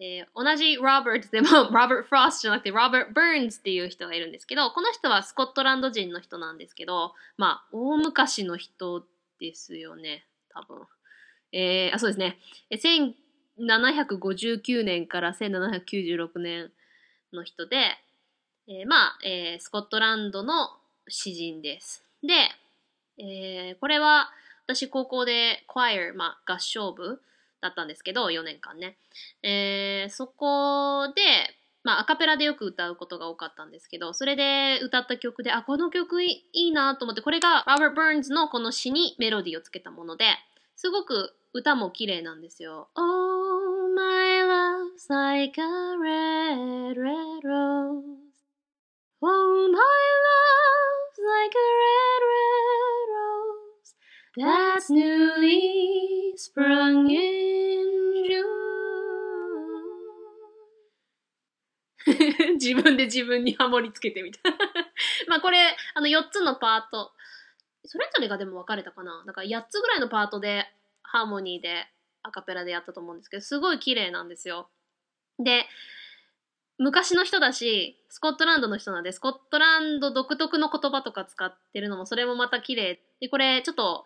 [0.00, 9.04] えー、同じロバートでも、ロバート・フロスじゃなくて、ロバート・バーンズっていう人がいるんですけど、この人はスコットランド人の人なんですけど、まあ、大昔の人
[9.38, 10.24] ですよね、
[10.54, 10.86] 多分。
[11.52, 12.38] えー、あ、そうですね。
[13.60, 16.72] 1759年から1796年
[17.32, 17.98] の人で、
[18.68, 20.70] えー、まあ、えー、スコットランドの
[21.08, 22.04] 詩人です。
[22.22, 22.32] で、
[23.18, 24.30] えー、これは
[24.66, 27.20] 私高校でクワイア、まあ、合唱部
[27.62, 28.98] だったんですけど、4年間ね。
[29.42, 31.22] えー、そこで、
[31.84, 40.26] まあ、アカペラでよく歌うことが多かったんですけど、それで歌った曲で、あ、この曲いいなと思って、これがロバート・バーンズのこの詩にメロディーをつけたもので、
[40.76, 42.88] すごく歌も綺麗なんですよ。
[42.96, 48.22] Oh, my love's like a red, red rose.
[49.20, 52.01] Oh, my love's like a red,
[54.36, 58.62] that's newly sprung in June.
[62.58, 64.40] 自分で自分にハモりつけてみた。
[65.28, 67.12] まあこれ、あの4つのパート。
[67.84, 69.22] それぞれがでも分かれたかな。
[69.26, 70.66] だから8つぐらいのパートで
[71.02, 71.86] ハーモニーで
[72.22, 74.70] アカペラでやったと思うんですけど、すごい綺麗なんですよ。
[75.38, 75.66] で、
[76.78, 83.02] 昔の人だし、スコットランドの人なんで、スコットランド独特の言葉とか使ってるのも、それもまた綺麗。
[83.22, 84.04] で、これ、ちょっと、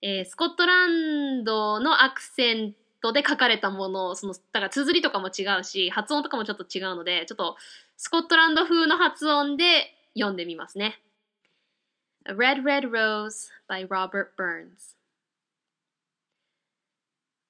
[0.00, 7.56] えー、スコットランドのアクセントで書かれたもの、その、だから綴りとかも違うし、発音とかもちょっと違うので、ちょっと、
[7.98, 10.98] スコットランド風の発音で読んでみますね。
[12.26, 14.96] A Red Red Rose by Robert Burns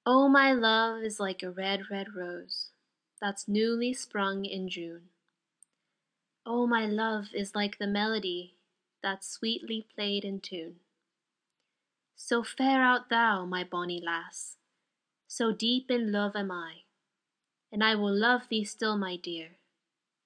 [0.05, 2.71] Oh, my love is like a red, red rose
[3.21, 5.03] that's newly sprung in June.
[6.45, 8.54] Oh, my love is like the melody
[9.05, 10.77] that's sweetly played in tune.
[12.15, 14.57] So fair art thou, my bonny lass,
[15.27, 16.85] so deep in love am I,
[17.71, 19.57] and I will love thee still, my dear,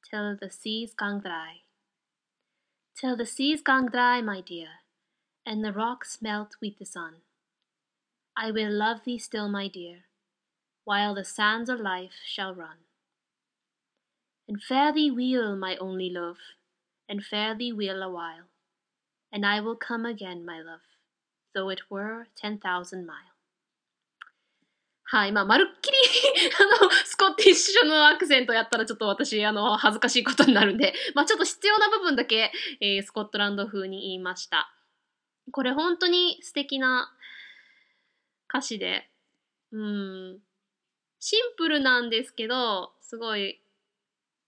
[0.09, 1.63] till the seas gang dry.
[2.95, 4.69] Till the seas gang dry, my dear,
[5.45, 7.15] and the rocks melt with the sun
[8.37, 10.05] I will love thee still, my dear,
[10.85, 12.77] while the sands of life shall run.
[14.47, 16.37] And fare thee weel, my only love,
[17.09, 18.48] and fare thee well a while.
[19.31, 20.81] And I will come again, my love,
[21.53, 23.29] though it were ten thousand mile.
[25.11, 25.31] はい。
[25.31, 25.97] まあ、まるっきり
[26.79, 34.71] あの、スコッティッシュのアクセントやったらちょっと私、あの、恥ずかしいことになるんで、 まあ、ちょっと必要な部分だけ、えー、スコットランド風に言いました。
[35.51, 37.11] これ本当に素敵な
[38.49, 39.09] 歌詞で、
[39.71, 40.43] うん、
[41.19, 43.59] シンプルなんですけど、すごい、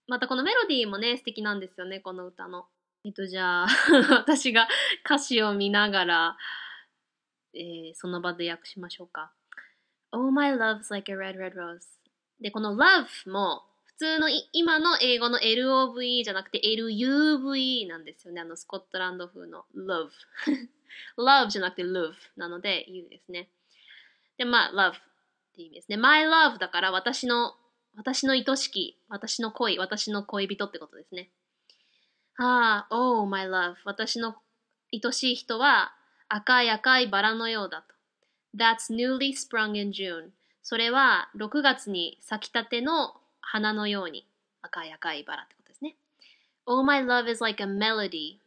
[0.06, 2.68] またこのメロディーもね、素敵なんですよね、この歌の。
[3.04, 3.66] えっと、じゃあ
[4.14, 4.68] 私が
[5.04, 6.36] 歌詞を見ながら、
[7.52, 9.32] えー、その場で訳しましょうか。
[10.12, 11.80] Oh, my love's like a red, red rose.
[12.40, 18.40] で、この love も、普通の今の英語の LOVE じゃなくて LUVE なんですよね。
[18.40, 20.10] あのスコットランド風の love。
[21.18, 23.48] love じゃなくて love なので U ですね。
[24.38, 24.94] で、まあ、love っ
[25.54, 25.96] て意味ですね。
[25.96, 27.56] my love だから私の、
[27.96, 31.30] 私の愛しき、私の恋、私の恋人ってことですね。
[32.38, 34.36] ああ、oh, my love 私の
[34.92, 35.92] 愛しい人は
[36.28, 37.94] 赤い赤いバラのようだと。
[38.56, 40.30] That's newly sprung in June.
[40.62, 44.26] それは6月に咲きたての花のように
[44.62, 45.96] 赤い赤いバラってことですね。
[46.66, 48.38] Oh, my love is like a melody.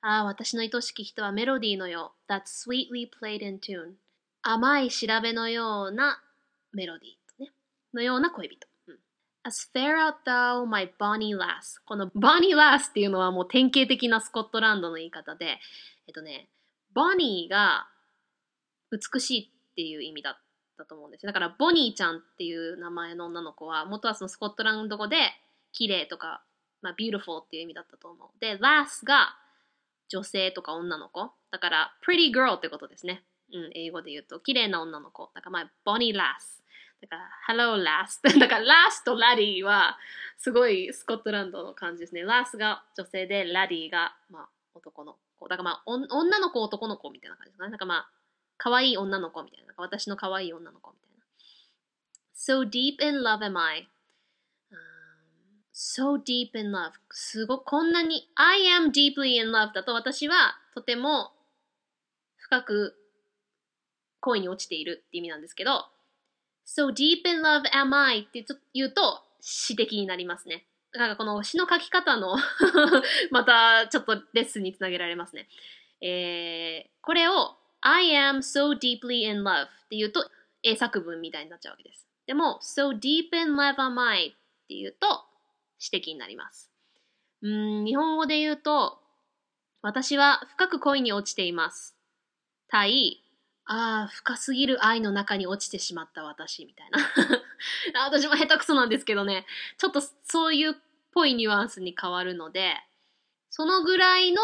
[0.00, 2.32] ああ、私の愛しき人はメロディーのよう。
[2.32, 3.94] That's sweetly played in tune.
[4.42, 6.22] 甘い調べのような
[6.72, 7.52] メロディー、ね、
[7.94, 8.73] のような恋人。
[9.46, 11.80] As fair out thou, my bonny lass.
[11.86, 15.58] この bonny lass っていうのはもう典型的なスコットランドの言い方で、
[16.06, 16.48] えっとね、
[16.94, 17.86] bonny が
[18.90, 20.34] 美しいっていう意味だっ
[20.78, 21.28] たと思うんですよ。
[21.28, 25.16] だから、ボニーちゃんっていう名前の女の子は、元はそのスコットランド語で、
[25.72, 26.44] 綺麗とか、
[26.82, 28.40] まあ、beautiful っていう意味だったと思う。
[28.40, 29.36] で、lass が
[30.08, 31.32] 女性とか女の子。
[31.50, 33.24] だから、pretty girl ってことですね。
[33.52, 35.30] うん、英語で言うと、綺麗な女の子。
[35.34, 36.63] だから、まあ、ボニー lass。
[37.00, 38.20] だから、hello lass。
[38.38, 39.98] だから、lass と laddie は、
[40.38, 42.24] すごいスコットランドの感じですね。
[42.24, 45.48] lass が女性で、laddie が、まあ、男の子。
[45.48, 47.70] だからまあ、女の子、男の子みたいな感じですかね。
[47.70, 48.10] なんかまあ、
[48.56, 49.74] 可愛い女の子みたいな。
[49.76, 51.24] 私の可愛い女の子みたいな。
[52.34, 53.88] So deep in love am I.
[55.74, 56.92] so deep in love.
[57.10, 61.32] すごこんなに I am deeply in love だと私はとても
[62.36, 62.94] 深く
[64.20, 65.86] 恋に落ちているって意味なんですけど
[66.66, 70.66] So deep in love am I って言うと詩的になりますね。
[70.92, 72.36] だかこの詩の書き方の
[73.30, 75.48] またちょっとレッスンにつなげられますね。
[76.00, 80.30] えー、これを I am so deeply in love って言うと
[80.62, 82.08] 英作文みたいになっちゃうわけです。
[82.26, 84.30] でも so deep in love am I っ
[84.66, 85.24] て言うと
[85.78, 86.70] 詩的になります。
[87.42, 88.98] うん日本語で言うと
[89.82, 91.96] 私は深く恋に落ちています。
[92.68, 93.23] 対
[93.66, 96.98] ああ、深すぎる愛の中に落ちてしまった私みたいな
[98.04, 99.46] 私も下手くそなんですけどね、
[99.78, 100.74] ちょっとそういうっ
[101.12, 102.76] ぽいニュアンスに変わるので、
[103.50, 104.42] そのぐらいの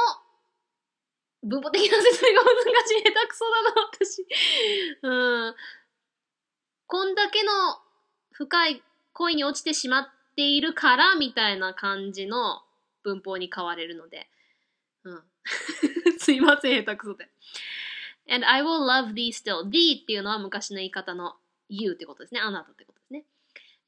[1.43, 3.03] 文法的な説明が難しい。
[3.03, 4.27] 下手くそだな、私。
[5.03, 5.55] うん。
[6.87, 7.51] こんだけの
[8.33, 12.63] 深い恋に落ちてしまっているから、みたいな感じの
[13.03, 14.29] 文法に変われるので。
[15.05, 15.23] うん。
[16.19, 17.31] すいません、下手くそで。
[18.31, 19.69] And I will love thee still.
[19.69, 21.35] thee っていうのは昔の言い方の
[21.69, 22.41] you ってことですね。
[22.41, 23.25] あなたってことですね。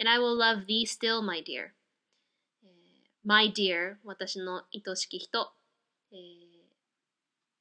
[0.01, 1.71] And I will love thee still, my dear.
[3.25, 5.53] my dear 私の愛しき人。
[6.13, 6.53] えー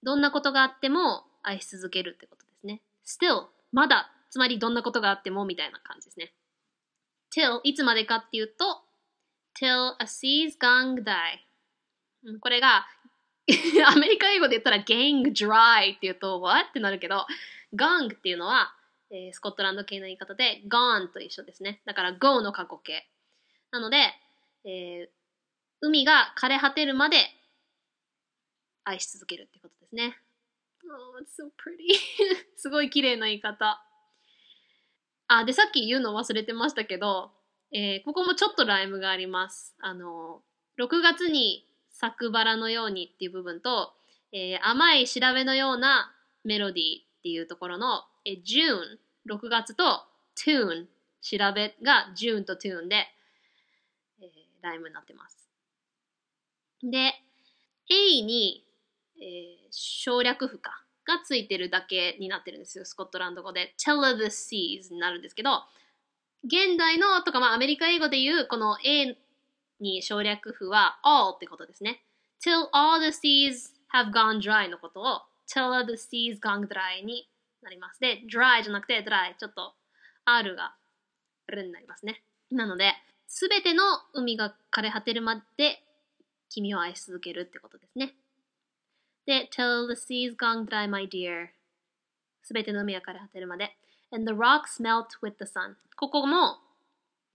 [0.03, 2.81] どんなことがあっても愛し続けるってことですね。
[3.05, 6.33] still まだつまりどんなことがあってもみたいな感じですね。
[7.35, 8.81] till いつまでかっていうと
[9.59, 12.87] till a sea's gone die これが
[13.85, 16.69] アメリカ英語で言ったら gang dry って言うと what?
[16.69, 17.25] ってなるけど
[17.73, 18.73] gong っていうのは、
[19.09, 21.81] えー、スコットランド系の言い方で gone と一緒ですね。
[21.85, 23.07] だから go の過去形。
[23.71, 23.97] なので、
[24.65, 25.09] えー、
[25.81, 27.17] 海が枯れ果てるまで
[28.83, 30.17] 愛し続けるってことですね。
[30.83, 31.95] Oh, it's so pretty.
[32.55, 33.83] すごい綺麗な言い方。
[35.27, 37.31] あ、で、さっき言うの忘れてましたけど、
[37.71, 39.75] えー、ここもちょっとライムがあります。
[39.79, 40.43] あの、
[40.77, 41.65] 6月に
[42.01, 43.93] 咲くバラのようにっていう部分と、
[44.33, 46.11] えー、甘い調べのような
[46.43, 48.97] メロディーっていうところの、えー、June、
[49.29, 50.03] 6月と
[50.35, 50.87] tune、
[51.21, 53.07] 調べが June と tune で、
[54.19, 54.27] えー、
[54.61, 55.47] ライムになってます。
[56.83, 57.13] で、
[57.87, 58.65] A に
[59.21, 63.73] えー、省略符かがついてるだけになってるんですよ、スコットランド語で。
[63.77, 65.63] tell of the seas になるんですけど、
[66.43, 69.15] 現代のとか、まあ、アメリカ英語で言うこの A
[69.81, 72.03] に省略符は all ってことですね。
[72.43, 77.27] till all the seas have gone dry のことを till all the seas gone dry に
[77.61, 77.99] なります。
[77.99, 79.73] で、dry じゃなくて dry ちょっと
[80.25, 80.75] R が
[81.47, 82.23] R になりますね。
[82.51, 82.93] なので、
[83.27, 85.83] すべての海が枯れ果てるまで
[86.49, 88.13] 君を愛し続けるってことですね。
[89.25, 91.47] で、till the sea's gone dry, my dear.
[92.43, 93.75] すべての海は枯れ果てるまで。
[94.11, 95.75] and the rocks melt with the sun.
[95.95, 96.57] ここも、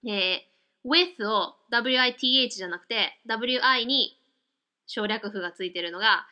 [0.04, 0.55] えー、
[0.86, 4.16] with を with じゃなくて wi に
[4.86, 6.26] 省略符がついてるのが、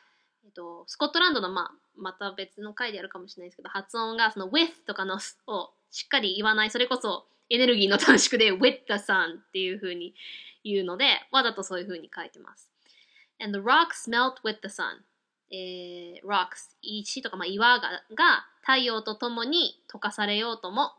[0.45, 10.15] えっと、スコットランドの、まあ、また別の回でやるかもしれないですけど、発音がその with とかのをしっかり言わない、それこそエネルギーの短縮で with the sun っていう風に
[10.63, 12.71] 言うので、わざとそういう風に書いてます。
[13.43, 15.03] and the rocks melt with the sun.
[15.51, 20.93] えー、rocks 石とか、まあ、岩がが太陽とともに溶かされようとも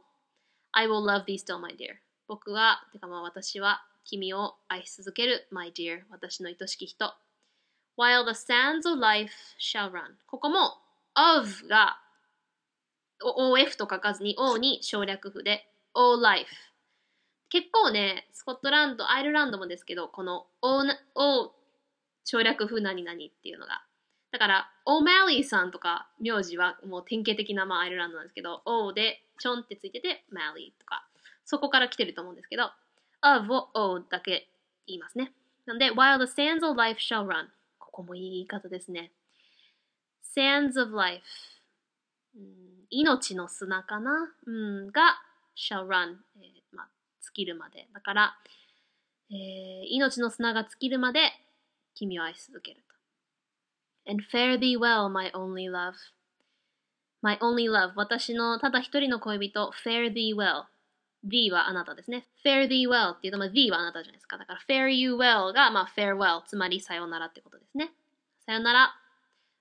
[0.71, 7.13] I will love thee still, my dear 僕は、てかまあ私は君を愛し続ける my dear 私の愛しき人。
[7.97, 10.81] While the sands of life shall run ここも
[11.13, 11.99] of が
[13.23, 16.47] OF と書かずに O に省略符で O life
[17.49, 20.83] 結構ね、スコットランド、アイルランドもですけど、この O,
[21.15, 21.53] o
[22.25, 23.83] 省略風何々っていうのが。
[24.31, 31.04] だから、オーマリーさんとか、名字はもう典型的なまあアイルランドなんですけど、O でちょんってついてて、マリーとか、
[31.45, 32.71] そこから来てると思うんですけど、
[33.21, 34.49] of を O だけ
[34.87, 35.31] 言いますね。
[35.65, 37.47] なんで、while the sands of life shall run
[37.79, 39.11] ここもいい言い方ですね。
[40.35, 41.23] sands of life、
[42.35, 42.43] うん、
[42.89, 45.21] 命の砂かな、うん、が
[45.55, 46.87] shall run、えーまあ、
[47.21, 47.87] 尽きるまで。
[47.93, 48.35] だから、
[49.31, 49.37] えー、
[49.89, 51.31] 命の砂が尽きるまで
[51.95, 52.85] 君を愛し続けると。
[54.07, 55.95] and fare thee well, my only love.
[57.21, 57.93] My only love.
[57.95, 60.65] 私のただ一人の恋人、fare thee well.
[61.27, 62.27] The はあなたですね。
[62.43, 64.37] fare thee well っていうと、まあ、D はあなたじゃないですか。
[64.37, 66.43] だから fare you well が、まあ、farewell。
[66.45, 67.91] つまりさよならってことですね。
[68.45, 68.95] さよなら。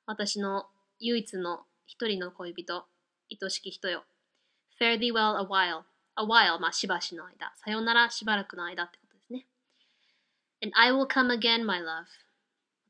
[0.07, 0.67] 私の
[1.01, 2.85] 唯一の一人の恋人、
[3.31, 4.05] 愛しき人よ。
[4.81, 5.83] fare thee well a while.
[6.17, 7.53] a while まあしばしの間。
[7.57, 9.47] さよならしばらくの間ってことですね。
[10.62, 12.07] and I will come again, my love.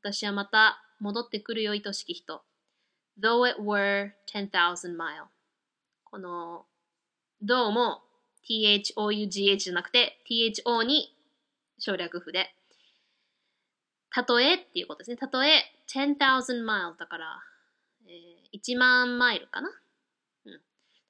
[0.01, 2.43] 私はまた戻ってくるよ、愛しき人。
[3.17, 5.27] though it were 10,000 mile
[6.03, 6.65] この
[7.43, 8.01] though も
[8.49, 11.15] though じゃなくて tho に
[11.79, 12.53] 省略符で
[14.15, 15.17] たとえっていうことですね。
[15.17, 16.15] たとえ10,000
[16.63, 17.43] mile だから、
[18.07, 19.69] えー、1万マイルかな？
[20.45, 20.61] うん。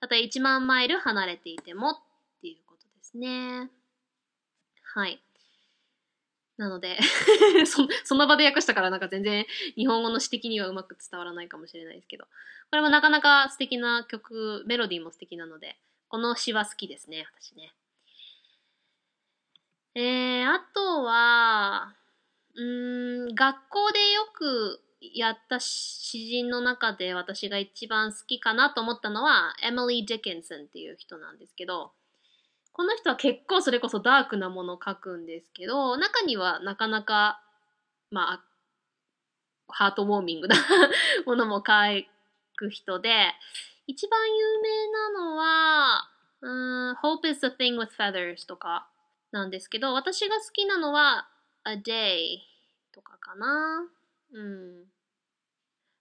[0.01, 1.93] たとえ1万マイル離れていてもっ
[2.41, 3.69] ていうことですね。
[4.81, 5.21] はい。
[6.57, 6.97] なので
[7.67, 15.77] そ、その場で訳したからなんか全然日本語の詩的にはうまく伝わらないかもしれないですけど、これもなかなか素敵な曲、メロディーも素敵なので、
[16.07, 17.73] この詩は好きですね、私ね。
[19.95, 21.95] えー、あとは、
[22.55, 22.61] う
[23.31, 24.81] ん、学校でよく
[25.13, 31.91] やった詩人の中で私が一番好きかなと思ったのは、エミリー・ディキンソンっていう人なんですけど、
[32.73, 37.41] この人は結構それこそダークなものを書くんですけど、中にはなかなか、
[38.11, 38.43] まあ、
[39.67, 40.55] ハートウォーミングな
[41.25, 41.73] ものも書
[42.57, 43.33] く人で、
[43.87, 46.09] 一番有名なのは、
[46.41, 46.49] う
[46.93, 48.87] ん、Hope is a thing with feathers とか
[49.31, 51.27] なんですけど、私が好きなのは
[51.65, 52.37] A day
[52.93, 53.87] とかかな。
[54.33, 54.85] うん。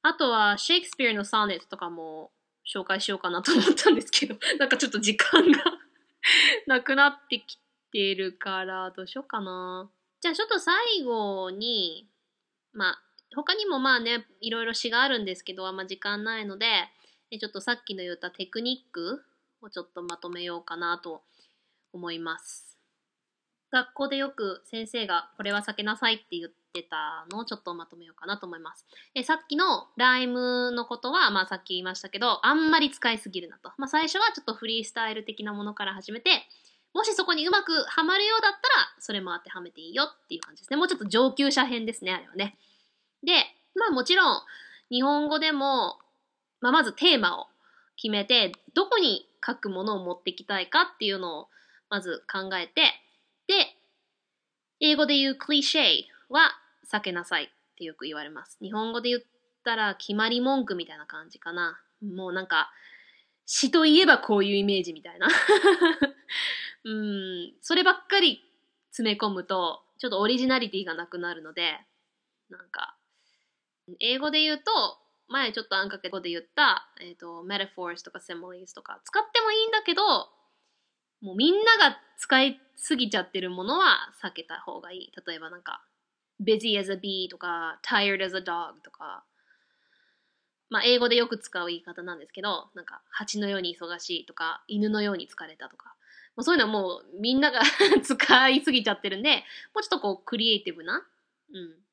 [0.02, 2.30] あとは、シェイクスピアのサーネットとかも
[2.66, 5.60] 紹介しようかなと思ったんですけど、 なんかちょっと時間が
[6.66, 7.58] なくなってき
[7.90, 9.90] てるから、どうしようかな。
[10.20, 12.08] じゃあちょっと最後に、
[12.72, 13.02] まあ、
[13.34, 16.88] 他にもまあね、いろいろ詩があるんですけど、あんま時間ないので、
[17.38, 19.22] ちょっとさっきの言ったテクニック
[19.62, 21.22] をちょっとまとめようかなと
[21.92, 22.78] 思います。
[23.74, 28.86] 学校でよく先生がこれは避けなさいって言ってたのをちょっとまとめようかなと思います。
[29.16, 33.72] えさっきのライムのことは、まあさっき言いましたけど、あんまり使いすぎるなと。
[33.76, 36.30] まあ最初はちょっとフリースタイル的なものから始めて、
[36.94, 40.76] もしそこにうまくはまるようだったら、それも当てはめていいよっていう感じですね。
[40.76, 42.56] もうちょっと上級者編ですね、あれはね。
[43.24, 43.32] で、
[43.74, 44.42] まあもちろん、
[44.90, 45.98] 日本語でも、
[46.64, 47.46] まあまずテーマを
[47.94, 51.48] 決めて、どこに書くものを持ってきたいかっていうのを
[51.90, 52.84] まず考えて、
[53.46, 53.76] で、
[54.80, 56.52] 英語で言うクリシェイは
[56.90, 58.56] 避けなさいってよく言われます。
[58.62, 59.20] 日本語で言っ
[59.62, 61.78] たら決まり文句みたいな感じかな。
[62.02, 62.70] もうなんか、
[63.44, 65.28] 詩といえばこういうイメージみたいな。
[66.84, 68.42] うん、そればっかり
[68.88, 71.78] 詰め込むと、ちょっとオリジナリティがなくなるので、
[72.48, 72.96] なんか、
[74.00, 80.02] 英語で言うと、前ちょっとあんかけ語で言った、えっ、ー、と、メタフォースとかセモリーズとか使ってもいいんだけど、
[81.20, 85.12] もうみんなが使いすぎちゃってるものは避けた方がいい。
[85.26, 85.82] 例えばなんか、
[86.42, 89.24] busy as a bee とか、tired as a dog とか、
[90.68, 95.94] まあ英語でよく使う言い方なんですけど、なんか、蜂のように忙しいとか、犬のように疲れたとか、
[96.36, 97.60] もうそういうのはもうみんなが
[98.02, 99.44] 使いすぎちゃってるんで、
[99.74, 101.06] もうちょっとこうクリエイティブな、
[101.52, 101.84] うん、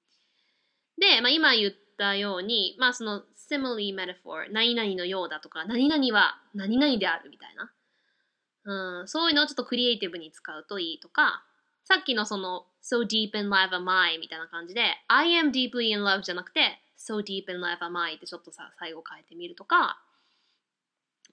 [0.97, 1.82] で、まあ、今言った
[2.17, 11.43] ように、まあ、その simile metaphor 何々のようだとか何々は何々であるみたいな、うん、そういうのをちょっとクリエイティブに使うといいとか
[11.83, 17.51] さっきのその so deep in love am I みたいな感じで I am deeply in love じゃなくて so deep
[17.51, 19.99] in love am I ってちょっとさ最後変えてみるとか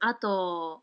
[0.00, 0.82] あと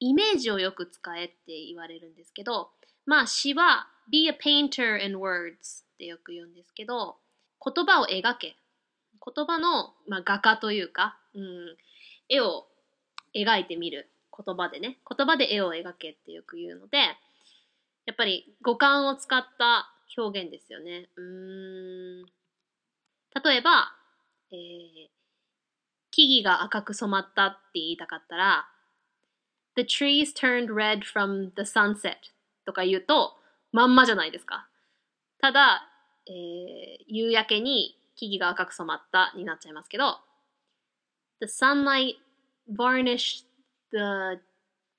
[0.00, 2.70] イメージをよく使えって言われるんですけど
[3.06, 7.16] まあ詩は be a painter in words ってよく言うんですけど
[7.64, 8.56] 言葉を描け。
[9.24, 11.76] 言葉の、まあ、画家というか、うん、
[12.28, 12.66] 絵を
[13.34, 16.98] 描いてみる言葉でね言葉で絵を描けってよく言うので
[18.06, 21.08] やっぱり五感を使った表現ですよね。
[21.16, 22.24] うん
[23.44, 23.92] 例えば、
[24.52, 25.08] えー、
[26.12, 28.68] 木々が赤く染まったって言いたかったら
[29.76, 32.14] The trees turned red from the sunset
[32.64, 33.36] とか言うと
[33.72, 34.68] まんまじゃないですか。
[35.40, 35.82] ただ、
[36.26, 40.18] えー、夕焼けに木々が赤く染まったになっちゃいますけど
[41.40, 42.14] The sunlight
[42.70, 43.44] varnished
[43.90, 44.40] the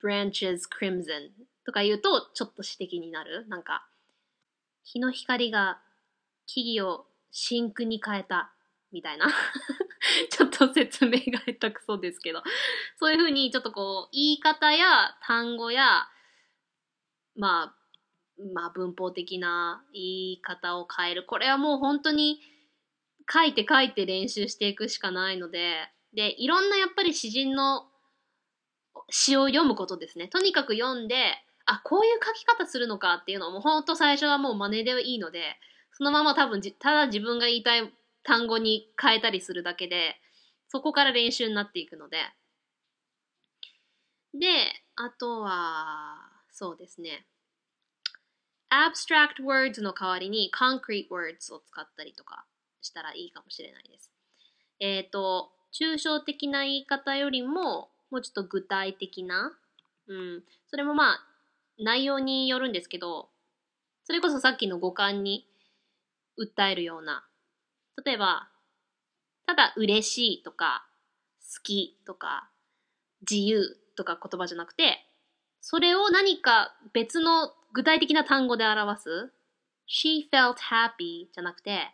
[0.02, 1.30] branches crimson
[1.64, 3.46] とか言うとちょっと詩的になる。
[3.48, 3.86] なんか、
[4.84, 5.80] 日の光が
[6.46, 8.52] 木々を真空に変えた
[8.92, 9.26] みたいな。
[10.30, 12.42] ちょっと説明が下手くそですけど。
[12.98, 16.08] そういうふうにちょっとこう言い方や単語や
[17.34, 17.76] まあ
[18.54, 21.24] まあ文法的な言い方を変える。
[21.24, 22.40] これはもう本当に
[23.32, 25.74] 書いて書いて練習していくしかないので
[26.14, 27.86] でいろんなやっぱり詩人の
[29.10, 30.28] 詩を読むことですね。
[30.28, 31.16] とにかく読んで
[31.66, 35.40] あこういう書き方するのかっていうのをもうほんと最初はもう真似でいいので
[35.92, 40.16] そのまま多分ただ自分が言いたい単語に変えたりするだけで
[40.68, 42.18] そこから練習になっていくので。
[44.38, 44.48] で
[44.96, 46.18] あとは
[46.52, 47.26] そうですね。
[48.70, 52.44] abstract words の代わりに concrete words を使ったりとか。
[52.86, 54.10] したらいいかもしれないです。
[54.80, 59.52] えっ、ー、と、抽象的な言い方よりも、もうちょっと具体的な、
[60.08, 61.26] うん、それもまあ、
[61.78, 63.28] 内容によるんですけど、
[64.04, 65.46] それこそさっきの五感に
[66.38, 67.26] 訴えるような、
[68.04, 68.48] 例えば、
[69.46, 70.86] ただ嬉しいとか、
[71.40, 72.48] 好きとか、
[73.28, 75.06] 自由とか言葉じゃなくて、
[75.60, 79.32] それを何か別の具体的な単語で表す
[79.88, 81.92] She felt happy じゃなくて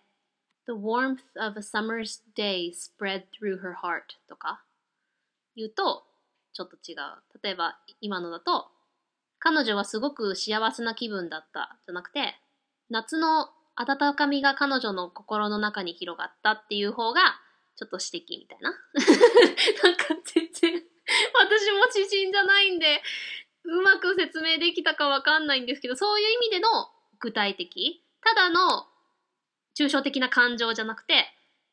[0.67, 4.63] The warmth of a summer's day spread through her heart とか
[5.57, 6.05] 言うと
[6.53, 6.97] ちょっと違う。
[7.43, 8.69] 例えば今のだと
[9.39, 12.37] 彼女はすごく幸せな気分だったじゃなくて
[12.91, 17.21] 夏の温かみが彼女の心の中に広がったっていう方が
[17.77, 18.71] ちょっと詩的みたいな。
[19.83, 20.83] なんか全然
[21.35, 23.03] 私も知人じゃないんで
[23.65, 26.69] うまく説明できたかわかんないんですけどそういう意味での
[27.19, 28.87] 具体的ただの
[29.79, 31.27] 抽象的な感情じゃなくて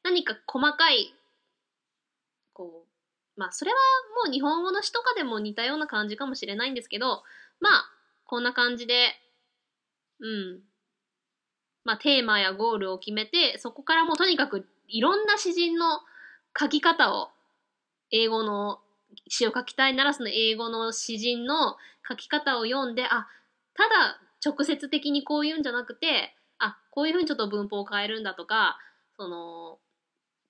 [0.03, 1.13] 何か細かい
[2.53, 3.77] こうまあそれは
[4.25, 7.23] もう日本語の詩とかでも似たような感じかもしれないんですけど
[7.59, 7.91] まあ
[8.25, 9.15] こんな感じで
[10.19, 10.59] うん。
[11.85, 16.01] まあテーマやゴールを決めてそこからもうとにかくいろんな詩人の
[16.57, 17.29] 書き方を
[18.11, 18.79] 英語の
[19.27, 21.77] 詩を書きたいならその英語の詩人の
[22.07, 23.27] 書き方を読んであ
[23.73, 26.35] ただ直接的にこう言うんじゃなくて
[26.99, 28.77] こういうふうにちょっと文法を変えるんだとか
[29.15, 29.79] その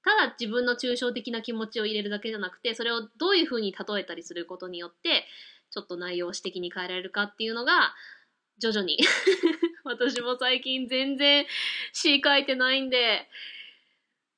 [0.04, 5.26] ただ自分の抽象的な気持ちを入れるだけじゃなくてそれをどういうふうに例えたりすることによって
[5.70, 7.94] ちょっと内容を詩的に変えられるかっていうのが
[8.58, 8.98] 徐々に
[9.86, 11.46] 私も最近全然
[11.94, 13.30] 詩書いてないんで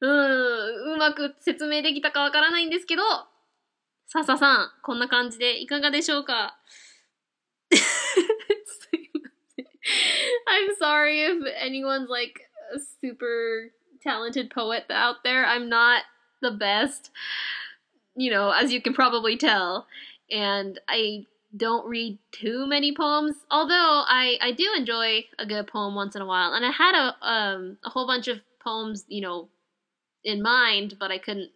[0.01, 3.03] うんうまく説明できたかわからないんですけど
[4.07, 6.57] 笹さんこんな感じでいかがでしょうか？
[10.49, 12.41] I'm sorry if anyone's like
[12.75, 15.45] a super talented poet out there.
[15.47, 16.03] I'm not
[16.43, 17.11] the best,
[18.14, 19.87] you know, as you can probably tell.
[20.31, 25.95] And I don't read too many poems, although I, I do enjoy a good poem
[25.95, 26.53] once in a while.
[26.53, 29.49] And I had a, um, a whole bunch of poems, you know,
[30.25, 31.51] in mind, but I couldn't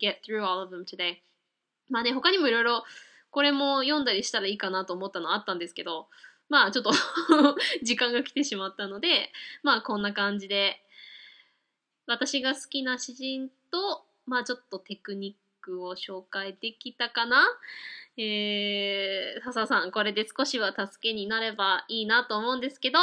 [0.00, 1.20] get through all of them today.
[1.90, 2.82] まあね、他にもいろいろ
[3.30, 6.08] これも読んだりしたらいいかなと思ったのあったんですけど、
[6.49, 6.91] まあちょっと
[7.83, 9.31] 時間が来てしまったので、
[9.63, 10.83] まあこんな感じで、
[12.07, 17.45] 私が好きな詩人と、まあちょっとテクニックを紹介できたかな？
[18.17, 22.99] えー、笹さん、これで少しは助けになればいいなと思うんですけど、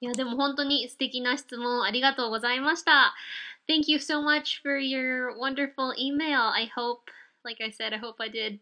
[0.00, 3.14] いや、でも本当に素敵な質問ありがとうございました。
[3.68, 6.52] Thank you so much for your wonderful email.
[6.52, 7.10] I hope,
[7.44, 8.58] like I said, I hope I did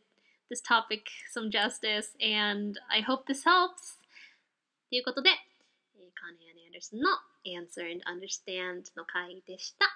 [0.50, 3.99] this topic some justice and I hope this helps.
[4.90, 7.10] ということで、えー、カーネアン・アンダーソンの
[7.46, 9.86] Answer and Understand の回でした。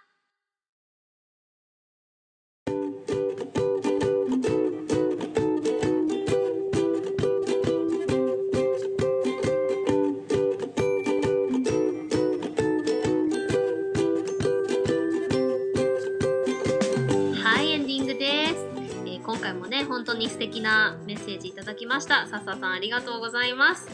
[19.87, 22.27] 本当に素敵なメッセージいただきました。
[22.27, 23.89] 笹さんありがとうございます。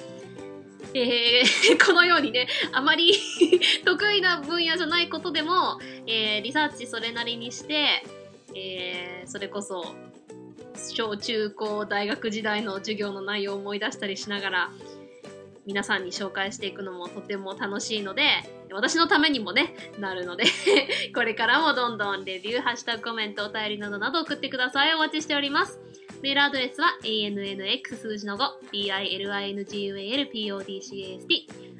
[0.94, 3.14] えー、このようにねあまり
[3.84, 8.02] 得意な分野じゃないことでも、えー、リサーチそれなりにして、
[8.54, 9.94] えー、それこそ
[10.74, 14.70] 小中高大学時代の授業の内容を思い出したりしながら
[15.66, 18.24] 皆さんに紹介していくのもとても楽しいので
[18.72, 20.44] 私のためにもねなるので
[21.14, 24.94] これからもどんどんレビューハッシュタグコメントお便りなどなど送ってください。
[24.94, 25.89] お待ちしております。
[26.22, 28.42] メールアドレスは ANNX 数字の5
[28.72, 31.26] BILINGUALPODCAST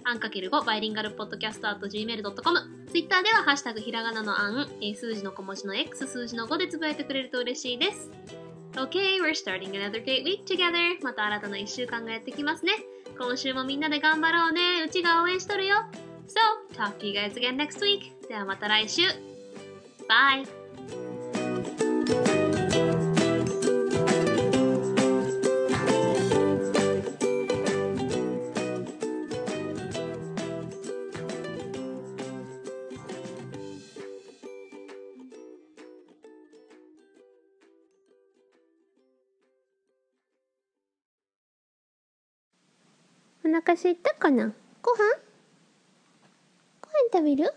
[0.05, 2.61] アンかける5バイリンガルポッドキャスト at gmail.com
[2.91, 4.67] ツイッターではハッシュタグひらがなのあん、
[4.97, 8.11] 数字の小文字の X 数字の5でつぶやいてくれると嬉しいです
[8.77, 10.97] Okay, we're starting another great week together.
[11.03, 12.73] また新たな1週間がやってきますね。
[13.19, 14.85] 今週もみんなで頑張ろうね。
[14.87, 15.75] うちが応援しとるよ。
[16.29, 16.39] So,
[16.77, 18.13] talk to you guys again next week.
[18.29, 19.03] ではまた来週。
[20.09, 20.60] Bye!
[43.51, 44.53] 腹すいたかな？
[44.83, 44.99] ご飯？
[46.81, 47.53] ご飯食べる？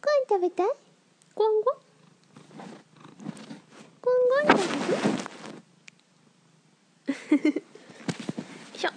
[0.00, 0.66] ご飯食べたい？
[1.34, 1.76] ゴンゴン
[4.00, 4.14] ゴン
[4.46, 4.62] ゴン食
[7.42, 7.62] べる？
[8.76, 8.90] しょ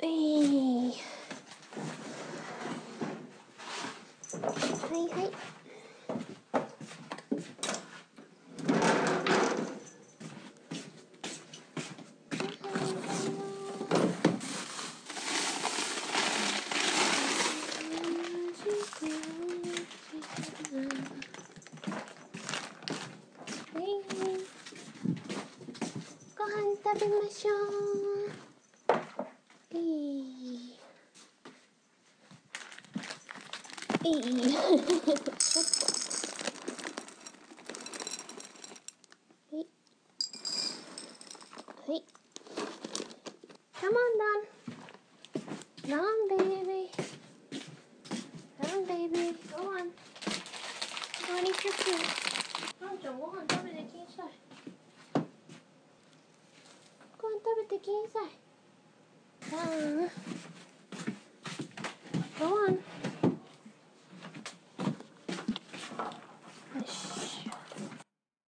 [0.00, 0.94] えい、
[4.32, 5.30] はいはい
[26.82, 29.78] 食べましょー。
[29.78, 29.80] い
[30.18, 30.76] い。
[34.04, 34.10] い。
[34.16, 35.79] い。